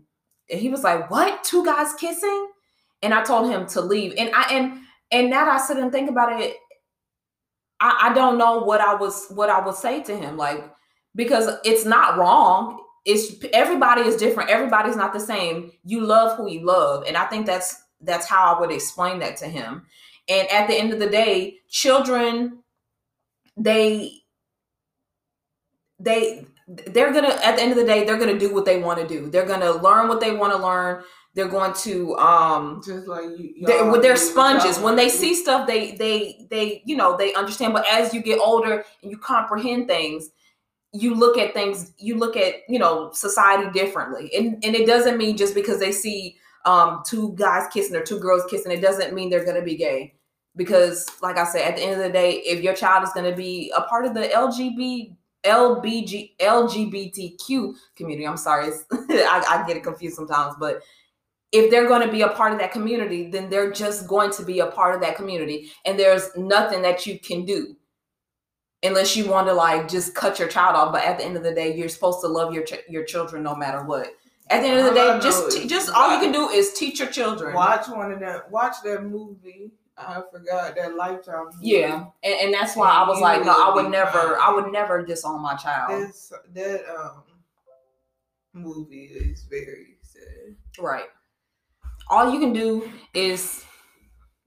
and 0.49 0.59
he 0.59 0.69
was 0.69 0.83
like 0.83 1.11
what 1.11 1.43
two 1.43 1.63
guys 1.65 1.93
kissing 1.95 2.49
and 3.03 3.13
I 3.13 3.23
told 3.23 3.51
him 3.51 3.67
to 3.67 3.81
leave 3.81 4.13
and 4.17 4.31
I 4.33 4.43
and 4.55 4.79
and 5.11 5.29
now 5.29 5.45
that 5.45 5.61
I 5.61 5.65
sit 5.65 5.77
and 5.77 5.91
think 5.91 6.09
about 6.09 6.41
it 6.41 6.55
I 7.79 8.09
I 8.09 8.13
don't 8.13 8.37
know 8.37 8.59
what 8.59 8.81
I 8.81 8.95
was 8.95 9.27
what 9.29 9.49
I 9.49 9.59
would 9.63 9.75
say 9.75 10.01
to 10.03 10.17
him 10.17 10.37
like 10.37 10.63
because 11.19 11.49
it's 11.65 11.83
not 11.83 12.17
wrong. 12.17 12.79
It's 13.03 13.35
everybody 13.51 14.03
is 14.03 14.15
different. 14.15 14.49
Everybody's 14.49 14.95
not 14.95 15.11
the 15.11 15.19
same. 15.19 15.69
You 15.83 15.99
love 15.99 16.37
who 16.37 16.49
you 16.49 16.65
love. 16.65 17.03
And 17.05 17.17
i 17.17 17.25
think 17.25 17.45
that's 17.45 17.83
that's 18.01 18.25
how 18.25 18.55
i 18.55 18.59
would 18.59 18.71
explain 18.71 19.19
that 19.19 19.35
to 19.37 19.45
him. 19.45 19.85
And 20.29 20.47
at 20.49 20.67
the 20.69 20.75
end 20.75 20.93
of 20.93 20.99
the 20.99 21.09
day 21.09 21.57
children 21.67 22.63
they 23.57 24.13
they 25.99 26.45
they're 26.87 27.11
gonna 27.11 27.37
at 27.43 27.57
the 27.57 27.63
end 27.63 27.71
of 27.71 27.77
the 27.77 27.83
day 27.83 28.05
they're 28.05 28.17
gonna 28.17 28.39
do 28.39 28.53
what 28.53 28.63
they 28.63 28.81
want 28.81 29.01
to 29.01 29.07
do. 29.07 29.29
They're 29.29 29.45
gonna 29.45 29.71
learn 29.71 30.07
what 30.07 30.21
they 30.21 30.31
want 30.31 30.53
to 30.53 30.63
learn. 30.63 31.03
They're 31.33 31.49
going 31.49 31.73
to 31.83 32.15
um 32.15 32.81
just 32.85 33.07
like 33.07 33.37
you. 33.37 33.65
they, 33.65 33.83
with 33.89 34.03
their 34.03 34.15
sponges. 34.15 34.79
When 34.79 34.95
they 34.95 35.09
see 35.09 35.35
stuff 35.35 35.67
they 35.67 35.97
they 35.97 36.47
they 36.49 36.81
you 36.85 36.95
know 36.95 37.17
they 37.17 37.33
understand. 37.33 37.73
But 37.73 37.85
as 37.91 38.13
you 38.13 38.21
get 38.21 38.39
older 38.39 38.85
and 39.03 39.11
you 39.11 39.17
comprehend 39.17 39.89
things 39.89 40.29
you 40.91 41.13
look 41.13 41.37
at 41.37 41.53
things 41.53 41.93
you 41.97 42.17
look 42.17 42.35
at 42.35 42.55
you 42.67 42.79
know 42.79 43.11
society 43.13 43.69
differently. 43.71 44.31
And 44.35 44.63
and 44.63 44.75
it 44.75 44.87
doesn't 44.87 45.17
mean 45.17 45.37
just 45.37 45.55
because 45.55 45.79
they 45.79 45.91
see 45.91 46.37
um 46.65 47.01
two 47.05 47.33
guys 47.37 47.67
kissing 47.71 47.95
or 47.95 48.03
two 48.03 48.19
girls 48.19 48.43
kissing 48.49 48.71
it 48.71 48.81
doesn't 48.81 49.13
mean 49.13 49.29
they're 49.29 49.45
going 49.45 49.59
to 49.59 49.61
be 49.61 49.77
gay. 49.77 50.15
Because 50.55 51.07
like 51.21 51.37
i 51.37 51.45
said 51.45 51.61
at 51.61 51.77
the 51.77 51.83
end 51.83 51.93
of 51.93 51.99
the 51.99 52.11
day 52.11 52.41
if 52.45 52.61
your 52.61 52.73
child 52.73 53.03
is 53.03 53.13
going 53.13 53.29
to 53.29 53.37
be 53.37 53.71
a 53.75 53.81
part 53.81 54.05
of 54.05 54.13
the 54.13 54.21
lgb 54.21 55.15
lbg 55.45 56.31
lgbtq 56.37 57.73
community 57.95 58.27
i'm 58.27 58.35
sorry 58.35 58.69
I, 58.91 59.45
I 59.47 59.67
get 59.67 59.77
it 59.77 59.83
confused 59.83 60.17
sometimes 60.17 60.55
but 60.59 60.81
if 61.51 61.71
they're 61.71 61.87
going 61.87 62.05
to 62.05 62.11
be 62.11 62.21
a 62.21 62.29
part 62.29 62.51
of 62.51 62.59
that 62.59 62.71
community 62.71 63.29
then 63.29 63.49
they're 63.49 63.71
just 63.71 64.07
going 64.07 64.31
to 64.31 64.43
be 64.43 64.59
a 64.59 64.67
part 64.67 64.95
of 64.95 65.01
that 65.01 65.15
community. 65.15 65.71
And 65.85 65.97
there's 65.97 66.29
nothing 66.35 66.81
that 66.81 67.05
you 67.05 67.19
can 67.19 67.45
do 67.45 67.75
unless 68.83 69.15
you 69.15 69.27
want 69.29 69.47
to 69.47 69.53
like 69.53 69.87
just 69.87 70.15
cut 70.15 70.39
your 70.39 70.47
child 70.47 70.75
off 70.75 70.91
but 70.93 71.03
at 71.03 71.17
the 71.17 71.25
end 71.25 71.35
of 71.35 71.43
the 71.43 71.53
day 71.53 71.75
you're 71.75 71.89
supposed 71.89 72.21
to 72.21 72.27
love 72.27 72.53
your 72.53 72.63
ch- 72.63 72.87
your 72.87 73.03
children 73.03 73.43
no 73.43 73.55
matter 73.55 73.83
what 73.83 74.07
at 74.49 74.61
the 74.61 74.67
end 74.67 74.79
of 74.79 74.85
the 74.85 74.93
day 74.93 75.19
just 75.21 75.51
t- 75.51 75.67
just 75.67 75.89
all 75.91 76.13
you 76.13 76.19
can 76.21 76.31
do 76.31 76.49
is 76.49 76.73
teach 76.73 76.99
your 76.99 77.09
children 77.09 77.53
Watch 77.53 77.87
one 77.89 78.11
of 78.11 78.19
them. 78.19 78.41
Watch 78.49 78.75
that 78.83 79.03
movie. 79.03 79.71
I 79.97 80.21
forgot 80.31 80.75
that 80.75 80.95
Lifetime. 80.95 81.45
Movie. 81.53 81.57
yeah 81.61 82.05
and, 82.23 82.33
and 82.41 82.53
that's 82.53 82.75
why 82.77 82.89
i 82.89 83.07
was 83.07 83.19
like 83.19 83.43
no 83.43 83.51
i 83.51 83.73
would 83.75 83.91
never 83.91 84.39
i 84.39 84.49
would 84.53 84.71
never 84.71 85.05
disown 85.05 85.41
my 85.41 85.55
child 85.55 85.91
That's, 85.91 86.31
that 86.53 86.83
um 86.89 87.23
movie 88.53 89.09
is 89.13 89.43
very 89.49 89.97
sad. 90.01 90.55
Right. 90.79 91.05
All 92.09 92.31
you 92.33 92.39
can 92.39 92.53
do 92.53 92.91
is, 93.13 93.63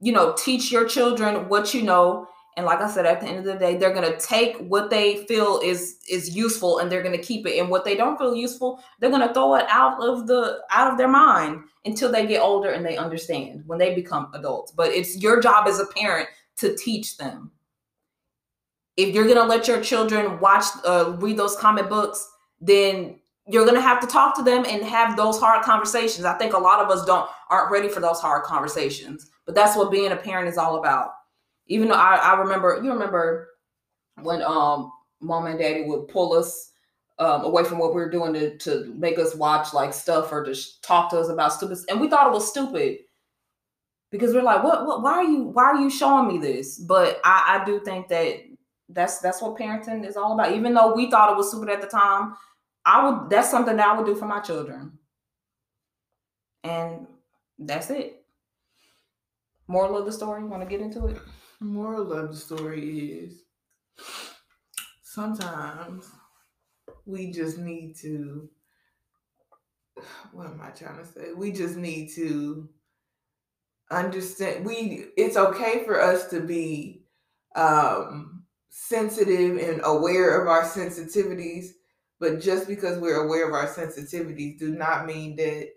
you 0.00 0.12
know, 0.12 0.34
teach 0.36 0.72
your 0.72 0.86
children 0.86 1.48
what 1.48 1.72
you 1.74 1.82
know. 1.82 2.26
And 2.56 2.66
like 2.66 2.80
I 2.80 2.90
said, 2.90 3.06
at 3.06 3.20
the 3.20 3.26
end 3.26 3.38
of 3.38 3.44
the 3.44 3.54
day, 3.54 3.76
they're 3.76 3.94
gonna 3.94 4.18
take 4.18 4.58
what 4.58 4.90
they 4.90 5.24
feel 5.26 5.58
is 5.64 5.98
is 6.08 6.36
useful 6.36 6.78
and 6.78 6.92
they're 6.92 7.02
gonna 7.02 7.16
keep 7.16 7.46
it. 7.46 7.58
And 7.58 7.70
what 7.70 7.84
they 7.84 7.96
don't 7.96 8.18
feel 8.18 8.34
useful, 8.34 8.82
they're 9.00 9.10
gonna 9.10 9.32
throw 9.32 9.54
it 9.54 9.64
out 9.68 10.02
of 10.02 10.26
the 10.26 10.60
out 10.70 10.92
of 10.92 10.98
their 10.98 11.08
mind 11.08 11.62
until 11.86 12.12
they 12.12 12.26
get 12.26 12.42
older 12.42 12.70
and 12.70 12.84
they 12.84 12.96
understand 12.96 13.62
when 13.66 13.78
they 13.78 13.94
become 13.94 14.30
adults. 14.34 14.72
But 14.72 14.90
it's 14.90 15.22
your 15.22 15.40
job 15.40 15.66
as 15.66 15.80
a 15.80 15.86
parent 15.86 16.28
to 16.56 16.76
teach 16.76 17.16
them. 17.16 17.50
If 18.98 19.14
you're 19.14 19.26
gonna 19.26 19.44
let 19.44 19.66
your 19.66 19.80
children 19.80 20.38
watch 20.38 20.66
uh, 20.84 21.16
read 21.18 21.38
those 21.38 21.56
comic 21.56 21.88
books, 21.88 22.30
then 22.60 23.18
you're 23.46 23.64
gonna 23.64 23.80
have 23.80 24.00
to 24.00 24.06
talk 24.06 24.36
to 24.36 24.42
them 24.42 24.66
and 24.68 24.84
have 24.84 25.16
those 25.16 25.40
hard 25.40 25.64
conversations. 25.64 26.26
I 26.26 26.36
think 26.36 26.52
a 26.52 26.58
lot 26.58 26.80
of 26.80 26.90
us 26.90 27.04
don't 27.06 27.28
aren't 27.48 27.72
ready 27.72 27.88
for 27.88 28.00
those 28.00 28.20
hard 28.20 28.44
conversations, 28.44 29.30
but 29.46 29.54
that's 29.54 29.74
what 29.74 29.90
being 29.90 30.12
a 30.12 30.16
parent 30.16 30.48
is 30.48 30.58
all 30.58 30.76
about. 30.76 31.12
Even 31.72 31.88
though 31.88 31.94
I, 31.94 32.16
I 32.16 32.40
remember, 32.40 32.80
you 32.82 32.92
remember 32.92 33.48
when 34.22 34.42
um 34.42 34.92
mom 35.20 35.46
and 35.46 35.58
daddy 35.58 35.84
would 35.84 36.08
pull 36.08 36.32
us 36.34 36.70
um, 37.18 37.44
away 37.44 37.64
from 37.64 37.78
what 37.78 37.94
we 37.94 38.00
were 38.00 38.10
doing 38.10 38.32
to 38.34 38.56
to 38.58 38.92
make 38.96 39.18
us 39.18 39.34
watch 39.34 39.72
like 39.72 39.94
stuff 39.94 40.32
or 40.32 40.52
sh- 40.54 40.78
talk 40.82 41.10
to 41.10 41.18
us 41.18 41.28
about 41.28 41.52
stupid, 41.52 41.78
and 41.88 42.00
we 42.00 42.08
thought 42.08 42.26
it 42.26 42.32
was 42.32 42.48
stupid 42.48 42.98
because 44.10 44.34
we're 44.34 44.42
like, 44.42 44.62
what, 44.62 44.86
what? 44.86 45.02
Why 45.02 45.12
are 45.12 45.24
you? 45.24 45.44
Why 45.44 45.64
are 45.64 45.80
you 45.80 45.90
showing 45.90 46.28
me 46.28 46.38
this? 46.38 46.78
But 46.78 47.20
I, 47.24 47.60
I 47.60 47.64
do 47.64 47.80
think 47.80 48.08
that 48.08 48.40
that's 48.88 49.20
that's 49.20 49.40
what 49.40 49.56
parenting 49.56 50.06
is 50.06 50.16
all 50.16 50.34
about. 50.34 50.52
Even 50.52 50.74
though 50.74 50.94
we 50.94 51.10
thought 51.10 51.32
it 51.32 51.36
was 51.36 51.50
stupid 51.50 51.70
at 51.70 51.80
the 51.80 51.86
time, 51.86 52.34
I 52.84 53.08
would 53.08 53.30
that's 53.30 53.50
something 53.50 53.76
that 53.76 53.88
I 53.88 53.96
would 53.96 54.06
do 54.06 54.14
for 54.14 54.26
my 54.26 54.40
children. 54.40 54.98
And 56.64 57.06
that's 57.58 57.90
it. 57.90 58.24
Moral 59.68 59.96
of 59.96 60.06
the 60.06 60.12
story, 60.12 60.44
want 60.44 60.62
to 60.62 60.68
get 60.68 60.80
into 60.80 61.06
it? 61.06 61.18
Moral 61.62 62.12
of 62.12 62.30
the 62.32 62.36
story 62.36 63.12
is 63.12 63.44
sometimes 65.02 66.10
we 67.06 67.30
just 67.30 67.58
need 67.58 67.94
to 68.00 68.48
what 70.32 70.46
am 70.46 70.60
I 70.60 70.70
trying 70.70 70.98
to 70.98 71.04
say? 71.04 71.32
We 71.36 71.52
just 71.52 71.76
need 71.76 72.10
to 72.14 72.68
understand 73.90 74.64
we 74.64 75.06
it's 75.16 75.36
okay 75.36 75.84
for 75.84 76.00
us 76.00 76.28
to 76.30 76.40
be 76.40 77.04
um 77.54 78.44
sensitive 78.70 79.58
and 79.58 79.82
aware 79.84 80.40
of 80.40 80.48
our 80.48 80.64
sensitivities, 80.64 81.66
but 82.18 82.40
just 82.40 82.66
because 82.66 82.98
we're 82.98 83.24
aware 83.24 83.46
of 83.46 83.54
our 83.54 83.68
sensitivities 83.68 84.58
do 84.58 84.74
not 84.74 85.06
mean 85.06 85.36
that 85.36 85.68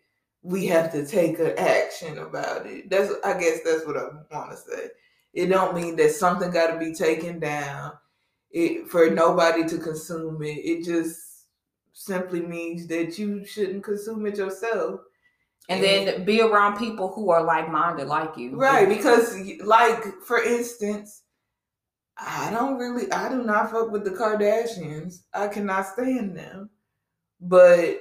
we 0.42 0.66
have 0.68 0.92
to 0.94 1.06
take 1.06 1.38
an 1.40 1.54
action 1.58 2.18
about 2.18 2.66
it. 2.66 2.90
That's 2.90 3.14
I 3.24 3.40
guess 3.40 3.60
that's 3.64 3.86
what 3.86 3.98
I 3.98 4.06
want 4.32 4.52
to 4.52 4.58
say. 4.58 4.90
It 5.36 5.48
don't 5.48 5.76
mean 5.76 5.98
that 5.98 6.12
something 6.12 6.50
got 6.50 6.72
to 6.72 6.80
be 6.80 6.94
taken 6.94 7.40
down. 7.40 7.92
It 8.52 8.88
for 8.88 9.10
nobody 9.10 9.68
to 9.68 9.78
consume 9.78 10.42
it. 10.42 10.58
It 10.64 10.86
just 10.86 11.48
simply 11.92 12.42
means 12.42 12.88
that 12.88 13.20
you 13.20 13.46
shouldn't 13.46 13.84
consume 13.84 14.26
it 14.26 14.38
yourself. 14.38 15.02
And 15.68 15.84
then 15.84 16.24
be 16.26 16.42
around 16.42 16.78
people 16.78 17.12
who 17.12 17.32
are 17.32 17.44
like 17.44 17.70
minded 17.70 18.08
like 18.08 18.38
you. 18.38 18.56
Right, 18.56 18.88
because 18.88 19.36
like 19.62 20.04
for 20.24 20.42
instance, 20.42 21.24
I 22.18 22.50
don't 22.52 22.78
really 22.78 23.12
I 23.12 23.28
do 23.30 23.44
not 23.44 23.72
fuck 23.72 23.92
with 23.92 24.06
the 24.06 24.12
Kardashians. 24.12 25.24
I 25.34 25.50
cannot 25.50 25.88
stand 25.88 26.38
them. 26.38 26.70
But 27.42 27.98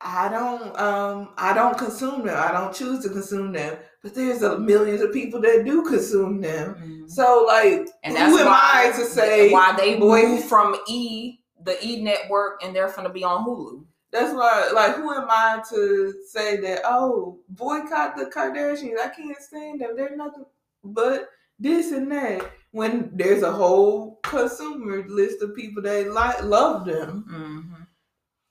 I 0.00 0.28
don't 0.28 0.78
um 0.78 1.30
I 1.36 1.52
don't 1.52 1.76
consume 1.76 2.26
them. 2.26 2.36
I 2.38 2.52
don't 2.52 2.74
choose 2.74 3.02
to 3.02 3.08
consume 3.08 3.52
them. 3.52 3.76
But 4.02 4.14
there's 4.14 4.42
a 4.42 4.58
millions 4.58 5.02
of 5.02 5.12
people 5.12 5.40
that 5.42 5.64
do 5.64 5.82
consume 5.84 6.40
them. 6.40 6.74
Mhm. 6.74 7.10
So 7.10 7.44
like 7.46 7.88
And 8.02 8.16
who 8.16 8.38
am 8.38 8.46
why, 8.46 8.90
I 8.94 8.98
to 8.98 9.04
say 9.04 9.52
why 9.52 9.74
they 9.76 9.98
boy- 9.98 10.22
moved 10.26 10.44
from 10.44 10.76
E, 10.88 11.38
the 11.62 11.76
E 11.86 12.02
network, 12.02 12.62
and 12.64 12.74
they're 12.74 12.90
gonna 12.90 13.10
be 13.10 13.24
on 13.24 13.44
Hulu. 13.44 13.84
That's 14.12 14.34
why, 14.34 14.70
like, 14.74 14.96
who 14.96 15.12
am 15.12 15.26
I 15.30 15.62
to 15.70 16.12
say 16.26 16.56
that? 16.56 16.80
Oh, 16.84 17.38
boycott 17.50 18.16
the 18.16 18.26
Kardashians. 18.26 18.98
I 18.98 19.08
can't 19.08 19.36
stand 19.40 19.80
them. 19.80 19.94
They're 19.94 20.16
nothing 20.16 20.46
but 20.82 21.28
this 21.60 21.92
and 21.92 22.10
that. 22.10 22.50
When 22.72 23.10
there's 23.14 23.42
a 23.42 23.52
whole 23.52 24.18
consumer 24.24 25.04
list 25.08 25.42
of 25.42 25.54
people 25.54 25.82
that 25.82 26.10
like 26.12 26.42
love 26.42 26.86
them. 26.86 27.24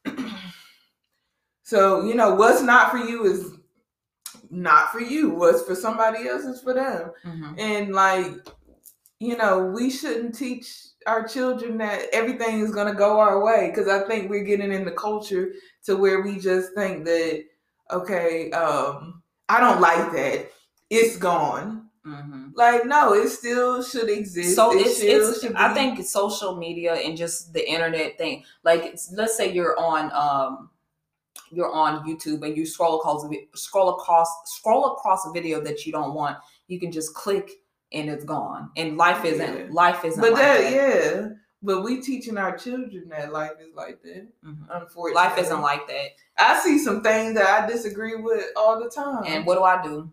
Mm-hmm. 0.06 0.26
So 1.64 2.04
you 2.04 2.16
know 2.16 2.34
what's 2.36 2.62
not 2.64 2.90
for 2.92 2.98
you 2.98 3.26
is 3.26 3.52
not 4.50 4.92
for 4.92 5.00
you. 5.00 5.30
What's 5.30 5.64
for 5.64 5.76
somebody 5.76 6.28
else 6.28 6.44
is 6.44 6.62
for 6.62 6.74
them. 6.74 7.12
Mm-hmm. 7.26 7.60
And 7.60 7.94
like, 7.94 8.32
you 9.20 9.38
know, 9.38 9.66
we 9.66 9.90
shouldn't 9.90 10.36
teach 10.36 10.72
our 11.08 11.28
children 11.28 11.78
that 11.78 12.08
everything 12.14 12.60
is 12.60 12.74
gonna 12.74 12.94
go 12.94 13.20
our 13.20 13.44
way 13.44 13.70
because 13.70 13.88
I 13.88 14.08
think 14.08 14.30
we're 14.30 14.44
getting 14.44 14.72
in 14.72 14.86
the 14.86 14.92
culture 14.92 15.54
to 15.86 15.96
where 15.96 16.22
we 16.22 16.40
just 16.40 16.74
think 16.74 17.06
that 17.06 17.44
okay, 17.92 18.52
um, 18.52 19.22
I 19.48 19.60
don't 19.60 19.82
like 19.82 20.12
that. 20.12 20.52
It's 20.90 21.18
gone. 21.18 21.90
Mm-hmm. 22.06 22.50
Like, 22.56 22.86
no, 22.86 23.14
it 23.14 23.30
still 23.30 23.84
should 23.84 24.10
exist. 24.10 24.56
So 24.56 24.72
It 24.72 24.88
it's 24.88 25.00
it's 25.02 25.42
should 25.42 25.56
I 25.56 25.74
think 25.74 26.04
social 26.06 26.56
media 26.56 26.94
and 26.94 27.18
just 27.18 27.54
the 27.54 27.68
internet 27.70 28.18
thing. 28.18 28.44
Like 28.64 28.84
it's, 28.86 29.12
let's 29.14 29.36
say 29.36 29.52
you're 29.52 29.78
on 29.80 30.12
um 30.14 30.70
you're 31.52 31.72
on 31.72 32.08
YouTube 32.08 32.46
and 32.46 32.56
you 32.58 32.66
scroll 32.66 33.00
across 33.00 33.26
scroll 33.56 33.90
across 33.96 34.30
scroll 34.46 34.94
across 34.94 35.26
a 35.26 35.32
video 35.32 35.62
that 35.62 35.86
you 35.86 35.92
don't 35.92 36.14
want, 36.14 36.38
you 36.68 36.80
can 36.80 36.92
just 36.92 37.14
click 37.14 37.50
and 37.92 38.10
it's 38.10 38.24
gone. 38.26 38.70
And 38.78 38.98
life 38.98 39.26
isn't 39.26 39.58
Yeah. 39.58 39.68
life 39.72 40.06
isn't 40.06 40.22
But 40.22 40.34
like 40.34 40.42
that, 40.42 40.62
that. 40.62 40.72
yeah. 40.74 41.28
But 41.62 41.82
we 41.84 42.02
teaching 42.02 42.38
our 42.38 42.58
children 42.58 43.10
that 43.10 43.34
life 43.34 43.52
is 43.60 43.76
like 43.76 44.02
that. 44.04 44.28
Mhm. 44.46 44.66
Unfortunately, 44.70 45.14
Life 45.14 45.38
isn't 45.40 45.62
like 45.62 45.88
that. 45.88 46.08
I 46.38 46.58
see 46.60 46.80
some 46.80 47.02
things 47.04 47.34
that 47.36 47.64
I 47.64 47.68
disagree 47.68 48.16
with 48.16 48.46
all 48.56 48.82
the 48.82 48.90
time. 48.90 49.24
And 49.26 49.46
what 49.46 49.56
do 49.56 49.64
I 49.64 49.82
do? 49.84 50.10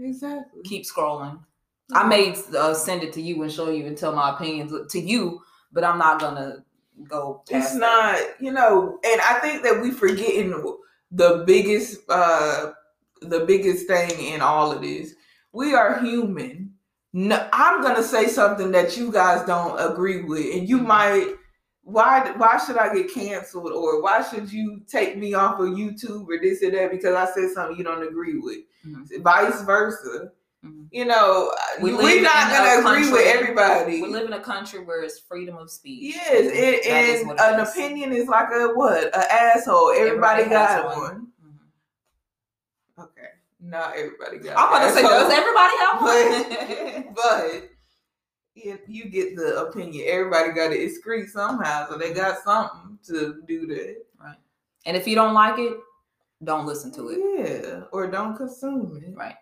exactly. 0.00 0.62
Keep 0.62 0.84
scrolling. 0.84 1.38
I 1.92 2.04
may 2.06 2.34
uh, 2.56 2.72
send 2.72 3.02
it 3.02 3.12
to 3.14 3.20
you 3.20 3.42
and 3.42 3.52
show 3.52 3.68
you 3.68 3.84
and 3.86 3.98
tell 3.98 4.14
my 4.14 4.30
opinions 4.34 4.72
to 4.92 4.98
you, 5.00 5.42
but 5.72 5.84
I'm 5.84 5.98
not 5.98 6.20
gonna 6.20 6.64
go. 7.08 7.42
it's 7.50 7.68
past 7.68 7.80
that. 7.80 7.80
not 7.80 8.40
you 8.40 8.52
know 8.52 8.98
and 9.04 9.20
i 9.22 9.38
think 9.40 9.62
that 9.62 9.80
we 9.82 9.90
forgetting 9.90 10.50
the 11.10 11.44
biggest 11.46 12.00
uh 12.08 12.72
the 13.22 13.40
biggest 13.46 13.86
thing 13.86 14.10
in 14.20 14.40
all 14.40 14.72
of 14.72 14.82
this 14.82 15.14
we 15.52 15.74
are 15.74 16.00
human 16.00 16.72
no, 17.12 17.46
i'm 17.52 17.82
gonna 17.82 18.02
say 18.02 18.26
something 18.26 18.70
that 18.70 18.96
you 18.96 19.12
guys 19.12 19.44
don't 19.46 19.78
agree 19.78 20.22
with 20.22 20.54
and 20.54 20.68
you 20.68 20.78
might 20.78 21.34
why 21.84 22.32
why 22.36 22.58
should 22.64 22.78
i 22.78 22.92
get 22.94 23.12
canceled 23.12 23.72
or 23.72 24.00
why 24.02 24.22
should 24.22 24.50
you 24.50 24.80
take 24.88 25.16
me 25.18 25.34
off 25.34 25.58
of 25.60 25.68
youtube 25.68 26.26
or 26.28 26.38
this 26.40 26.62
or 26.62 26.70
that 26.70 26.90
because 26.90 27.14
i 27.14 27.26
said 27.32 27.50
something 27.50 27.76
you 27.76 27.84
don't 27.84 28.06
agree 28.06 28.38
with 28.38 28.58
Mhm. 28.86 29.22
vice 29.22 29.62
versa 29.62 30.30
Mhm. 30.64 30.86
you 30.92 31.04
know 31.04 31.52
We 31.80 31.92
we're 31.92 32.22
not 32.22 32.50
gonna 32.50 32.80
agree 32.88 33.10
with 33.10 33.26
everybody 33.26 34.00
We 34.00 34.08
live 34.08 34.26
in 34.26 34.32
a 34.34 34.40
country 34.40 34.84
where 34.84 35.02
it's 35.02 35.18
freedom 35.18 35.56
of 35.56 35.70
speech. 35.70 36.14
Yes, 36.14 36.30
and, 36.30 36.46
and 36.50 37.30
it 37.30 37.40
an 37.40 37.60
is. 37.60 37.72
opinion 37.72 38.12
is 38.12 38.28
like 38.28 38.48
a 38.52 38.68
what? 38.68 39.06
An 39.16 39.24
asshole. 39.30 39.90
Everybody, 39.90 40.42
Everybody 40.42 40.50
got 40.50 40.86
one. 40.86 41.00
one. 41.00 41.26
Mhm. 41.44 43.04
Okay, 43.04 43.28
not 43.60 43.96
everybody 43.96 44.38
got. 44.38 44.56
I'm 44.56 44.68
about 44.68 44.86
to 44.88 44.94
say, 44.94 45.02
does 45.02 45.32
everybody 45.32 45.76
have 45.78 47.04
one? 47.04 47.14
But 47.14 47.68
you, 48.54 48.78
you 48.86 49.04
get 49.06 49.34
the 49.34 49.62
opinion. 49.66 50.04
Everybody 50.08 50.52
got 50.52 50.68
to 50.68 50.78
excrete 50.78 51.28
somehow, 51.30 51.88
so 51.88 51.96
they 51.98 52.12
got 52.12 52.38
something 52.44 52.98
to 53.08 53.42
do 53.48 53.66
that. 53.66 53.96
Right. 54.20 54.36
And 54.86 54.96
if 54.96 55.08
you 55.08 55.14
don't 55.16 55.34
like 55.34 55.58
it, 55.58 55.74
don't 56.44 56.66
listen 56.66 56.92
to 56.92 57.08
it. 57.08 57.18
Yeah, 57.64 57.80
or 57.92 58.06
don't 58.08 58.36
consume 58.36 59.00
it. 59.04 59.16
Right. 59.16 59.34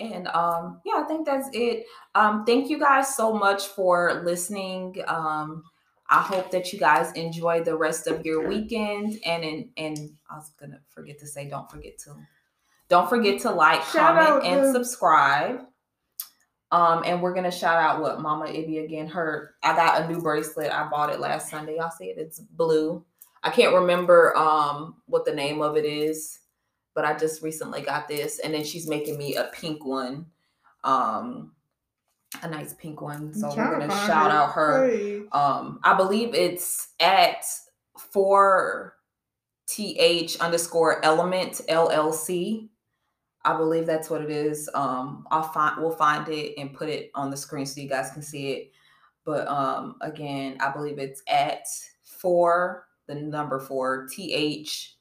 And 0.00 0.28
um, 0.28 0.80
yeah, 0.84 0.94
I 0.96 1.04
think 1.04 1.26
that's 1.26 1.48
it. 1.52 1.86
Um, 2.14 2.44
thank 2.44 2.70
you 2.70 2.78
guys 2.78 3.16
so 3.16 3.32
much 3.32 3.68
for 3.68 4.22
listening. 4.24 4.96
Um, 5.06 5.64
I 6.08 6.20
hope 6.20 6.50
that 6.50 6.72
you 6.72 6.78
guys 6.78 7.12
enjoy 7.12 7.62
the 7.62 7.76
rest 7.76 8.06
of 8.06 8.24
your 8.24 8.46
weekend. 8.46 9.18
And 9.24 9.44
in, 9.44 9.70
and 9.76 9.98
I 10.30 10.36
was 10.36 10.52
gonna 10.60 10.80
forget 10.88 11.18
to 11.20 11.26
say, 11.26 11.48
don't 11.48 11.70
forget 11.70 11.98
to 12.00 12.14
don't 12.88 13.08
forget 13.08 13.40
to 13.42 13.50
like, 13.50 13.82
Shout 13.84 14.18
comment, 14.18 14.28
out 14.28 14.44
and 14.44 14.74
subscribe. 14.74 15.60
Um, 16.70 17.02
and 17.06 17.22
we're 17.22 17.34
gonna 17.34 17.50
shout 17.50 17.78
out 17.78 18.02
what 18.02 18.20
Mama 18.20 18.46
Ibby 18.46 18.84
again. 18.84 19.06
Her 19.06 19.54
I 19.62 19.74
got 19.74 20.02
a 20.02 20.08
new 20.08 20.20
bracelet. 20.20 20.70
I 20.70 20.88
bought 20.88 21.10
it 21.10 21.20
last 21.20 21.50
Sunday. 21.50 21.76
Y'all 21.76 21.90
see 21.90 22.06
it? 22.06 22.18
It's 22.18 22.40
blue. 22.40 23.04
I 23.42 23.50
can't 23.50 23.74
remember 23.74 24.36
um 24.36 24.96
what 25.06 25.24
the 25.24 25.34
name 25.34 25.62
of 25.62 25.76
it 25.76 25.84
is 25.84 26.40
but 26.94 27.04
I 27.04 27.16
just 27.16 27.42
recently 27.42 27.82
got 27.82 28.08
this, 28.08 28.38
and 28.38 28.52
then 28.54 28.64
she's 28.64 28.88
making 28.88 29.18
me 29.18 29.36
a 29.36 29.44
pink 29.52 29.84
one, 29.84 30.26
um, 30.84 31.52
a 32.42 32.48
nice 32.48 32.74
pink 32.74 33.00
one. 33.00 33.32
So 33.34 33.48
we're 33.48 33.78
gonna 33.78 33.88
shout 34.06 34.30
out 34.30 34.52
her. 34.52 34.88
Um, 35.32 35.80
I 35.84 35.94
believe 35.94 36.34
it's 36.34 36.88
at 37.00 37.44
four 37.98 38.96
th 39.66 40.36
underscore 40.40 41.04
element 41.04 41.60
llc. 41.68 42.68
I 43.44 43.56
believe 43.56 43.86
that's 43.86 44.08
what 44.08 44.22
it 44.22 44.30
is. 44.30 44.70
Um, 44.74 45.26
I'll 45.30 45.42
find 45.42 45.80
we'll 45.80 45.90
find 45.96 46.28
it 46.28 46.54
and 46.58 46.72
put 46.74 46.88
it 46.88 47.10
on 47.14 47.30
the 47.30 47.36
screen 47.36 47.66
so 47.66 47.80
you 47.80 47.88
guys 47.88 48.10
can 48.10 48.22
see 48.22 48.52
it. 48.52 48.72
But 49.24 49.48
um, 49.48 49.96
again, 50.00 50.58
I 50.60 50.70
believe 50.72 50.98
it's 50.98 51.22
at 51.28 51.64
four 52.02 52.86
the 53.06 53.14
number 53.14 53.58
four 53.58 54.06
th 54.08 54.96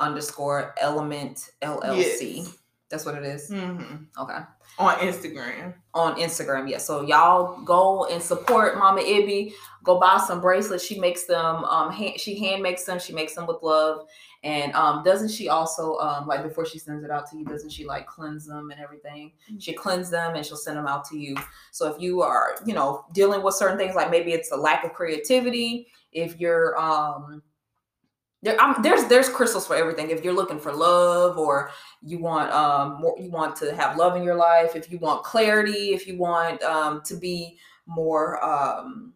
underscore 0.00 0.74
element 0.80 1.50
llc. 1.62 1.96
Yes. 2.36 2.56
That's 2.88 3.04
what 3.06 3.14
it 3.14 3.24
is. 3.24 3.48
Mhm. 3.50 4.06
Okay 4.18 4.38
On 4.78 4.94
Instagram. 4.96 5.74
on 5.94 6.16
Instagram. 6.16 6.68
Yeah. 6.68 6.78
So 6.78 7.02
y'all 7.02 7.62
go 7.62 8.06
and 8.06 8.20
support 8.20 8.78
Mama 8.78 9.00
Ibby. 9.02 9.52
Go 9.84 10.00
buy 10.00 10.18
some 10.26 10.40
bracelets. 10.40 10.84
She 10.84 10.98
makes 10.98 11.24
them. 11.26 11.64
Um, 11.64 11.92
hand, 11.92 12.18
she 12.18 12.36
hand 12.38 12.62
makes 12.62 12.84
them. 12.84 12.98
She 12.98 13.12
makes 13.12 13.34
them 13.34 13.46
with 13.46 13.58
love. 13.62 14.06
And 14.42 14.72
um, 14.74 15.04
doesn't 15.04 15.28
she 15.30 15.48
also 15.48 15.98
um 15.98 16.26
like 16.26 16.42
before 16.42 16.66
she 16.66 16.78
sends 16.80 17.04
it 17.04 17.10
out 17.12 17.30
to 17.30 17.36
you? 17.38 17.44
Doesn't 17.44 17.70
she 17.70 17.84
like 17.86 18.06
cleanse 18.08 18.46
them 18.46 18.70
and 18.72 18.80
everything? 18.80 19.32
She 19.60 19.72
cleanse 19.72 20.10
them 20.10 20.34
and 20.34 20.44
she'll 20.44 20.56
send 20.56 20.76
them 20.76 20.86
out 20.88 21.04
to 21.10 21.16
you. 21.18 21.36
So 21.70 21.92
if 21.94 22.00
you 22.02 22.22
are 22.22 22.56
you 22.66 22.74
know 22.74 23.04
dealing 23.12 23.42
with 23.42 23.54
certain 23.54 23.78
things 23.78 23.94
like 23.94 24.10
maybe 24.10 24.32
it's 24.32 24.50
a 24.50 24.56
lack 24.56 24.82
of 24.84 24.94
creativity, 24.94 25.86
if 26.10 26.40
you're 26.40 26.76
um 26.78 27.42
there, 28.42 28.56
there's 28.82 29.04
there's 29.06 29.28
crystals 29.28 29.66
for 29.66 29.76
everything. 29.76 30.10
If 30.10 30.24
you're 30.24 30.32
looking 30.32 30.58
for 30.58 30.72
love, 30.72 31.36
or 31.38 31.70
you 32.02 32.18
want 32.18 32.50
um 32.52 33.00
more, 33.00 33.14
you 33.18 33.30
want 33.30 33.54
to 33.56 33.74
have 33.74 33.96
love 33.96 34.16
in 34.16 34.22
your 34.22 34.34
life. 34.36 34.74
If 34.74 34.90
you 34.90 34.98
want 34.98 35.24
clarity, 35.24 35.92
if 35.92 36.06
you 36.06 36.16
want 36.18 36.62
um 36.62 37.02
to 37.04 37.16
be 37.16 37.58
more 37.86 38.42
um. 38.44 39.12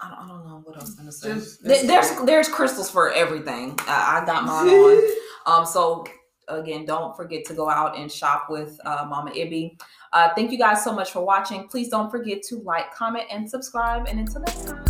I 0.00 0.08
don't, 0.10 0.18
I 0.18 0.28
don't 0.28 0.46
know 0.48 0.60
what 0.64 0.76
I 0.76 0.80
was 0.80 0.94
gonna 0.94 1.12
say. 1.12 1.34
Just- 1.34 1.62
There- 1.62 1.86
there's 1.86 2.10
there's 2.24 2.48
crystals 2.48 2.90
for 2.90 3.12
everything. 3.12 3.78
I, 3.86 4.20
I 4.22 4.26
got 4.26 4.44
mine 4.46 4.68
on. 4.68 5.60
Um, 5.60 5.66
so 5.66 6.04
again, 6.48 6.84
don't 6.84 7.16
forget 7.16 7.44
to 7.46 7.54
go 7.54 7.70
out 7.70 7.96
and 7.96 8.10
shop 8.10 8.46
with 8.50 8.78
uh, 8.84 9.06
Mama 9.08 9.30
Ibby. 9.30 9.80
Uh, 10.12 10.28
thank 10.34 10.50
you 10.50 10.58
guys 10.58 10.82
so 10.84 10.92
much 10.92 11.10
for 11.12 11.24
watching. 11.24 11.68
Please 11.68 11.88
don't 11.88 12.10
forget 12.10 12.42
to 12.44 12.56
like, 12.60 12.94
comment, 12.94 13.24
and 13.30 13.48
subscribe. 13.48 14.06
And 14.08 14.18
until 14.20 14.40
next 14.42 14.66
time. 14.66 14.83